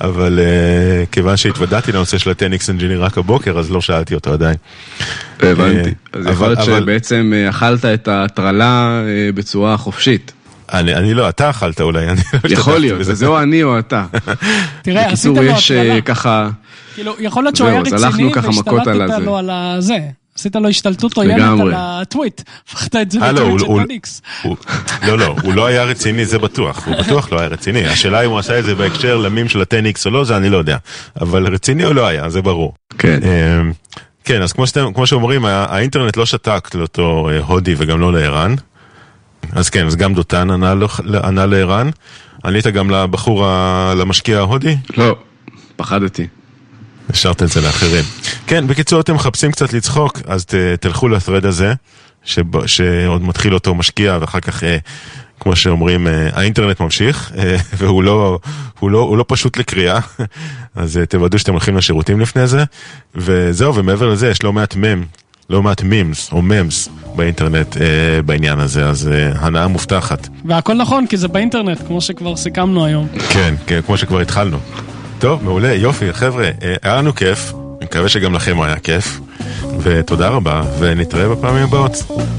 [0.00, 0.38] אבל
[1.12, 4.56] כיוון שהתוודעתי לנושא של ה 10x engineer רק הבוקר, אז לא שאלתי אותו עדיין.
[5.40, 5.90] הבנתי.
[6.12, 9.02] אז יכול להיות שבעצם אכלת את ההטרלה
[9.34, 10.32] בצורה חופשית.
[10.72, 14.04] אני, אני לא, אתה אכלת אולי, אני לא יכול להיות, זה או אני או אתה.
[14.82, 16.48] תראה, עשית לו יש אה, ככה...
[16.94, 19.98] כאילו, יכול להיות שהוא היה רציני והשתלטת לו על הזה.
[20.38, 24.22] עשית לו השתלטות עוינת על הטוויט, הפכת את זה לטוויט של טוניקס.
[25.06, 27.86] לא, לא, הוא לא היה רציני, זה בטוח, הוא בטוח לא היה רציני.
[27.86, 30.56] השאלה אם הוא עשה את זה בהקשר למים של הטניקס או לא, זה אני לא
[30.56, 30.76] יודע.
[31.20, 32.74] אבל רציני הוא לא היה, זה ברור.
[32.98, 33.20] כן.
[33.22, 33.72] אמ,
[34.24, 34.52] כן, אז
[34.94, 38.54] כמו שאומרים, האינטרנט לא שתק לאותו אה, הודי וגם לא לערן.
[39.52, 40.74] אז כן, אז גם דותן ענה,
[41.24, 41.90] ענה לערן.
[42.44, 43.46] ענית גם לבחור,
[43.96, 44.76] למשקיע ההודי?
[44.96, 45.16] לא,
[45.76, 46.26] פחדתי.
[47.10, 48.04] השארת את זה לאחרים.
[48.46, 51.74] כן, בקיצור, אתם מחפשים קצת לצחוק, אז ת, תלכו לת'רד הזה,
[52.24, 54.78] שב, שעוד מתחיל אותו משקיע, ואחר כך, אה,
[55.40, 58.38] כמו שאומרים, אה, האינטרנט ממשיך, אה, והוא לא,
[58.78, 59.98] הוא לא, הוא לא פשוט לקריאה,
[60.76, 62.64] אז תוודאו שאתם הולכים לשירותים לפני זה,
[63.14, 65.04] וזהו, ומעבר לזה, יש לא מעט מם
[65.50, 70.28] לא מעט מימס או ממס באינטרנט אה, בעניין הזה, אז אה, הנאה מובטחת.
[70.44, 73.08] והכל נכון, כי זה באינטרנט, כמו שכבר סיכמנו היום.
[73.32, 74.58] כן, כן, כמו שכבר התחלנו.
[75.18, 79.20] טוב, מעולה, יופי, חבר'ה, אה, היה לנו כיף, אני מקווה שגם לכם היה כיף,
[79.80, 81.92] ותודה רבה, ונתראה בפעמים הבאות.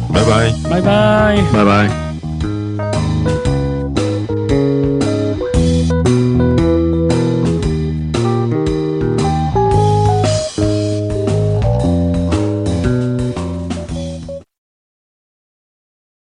[0.09, 0.51] ביי ביי.
[0.69, 1.41] ביי ביי.
[1.51, 2.08] ביי ביי.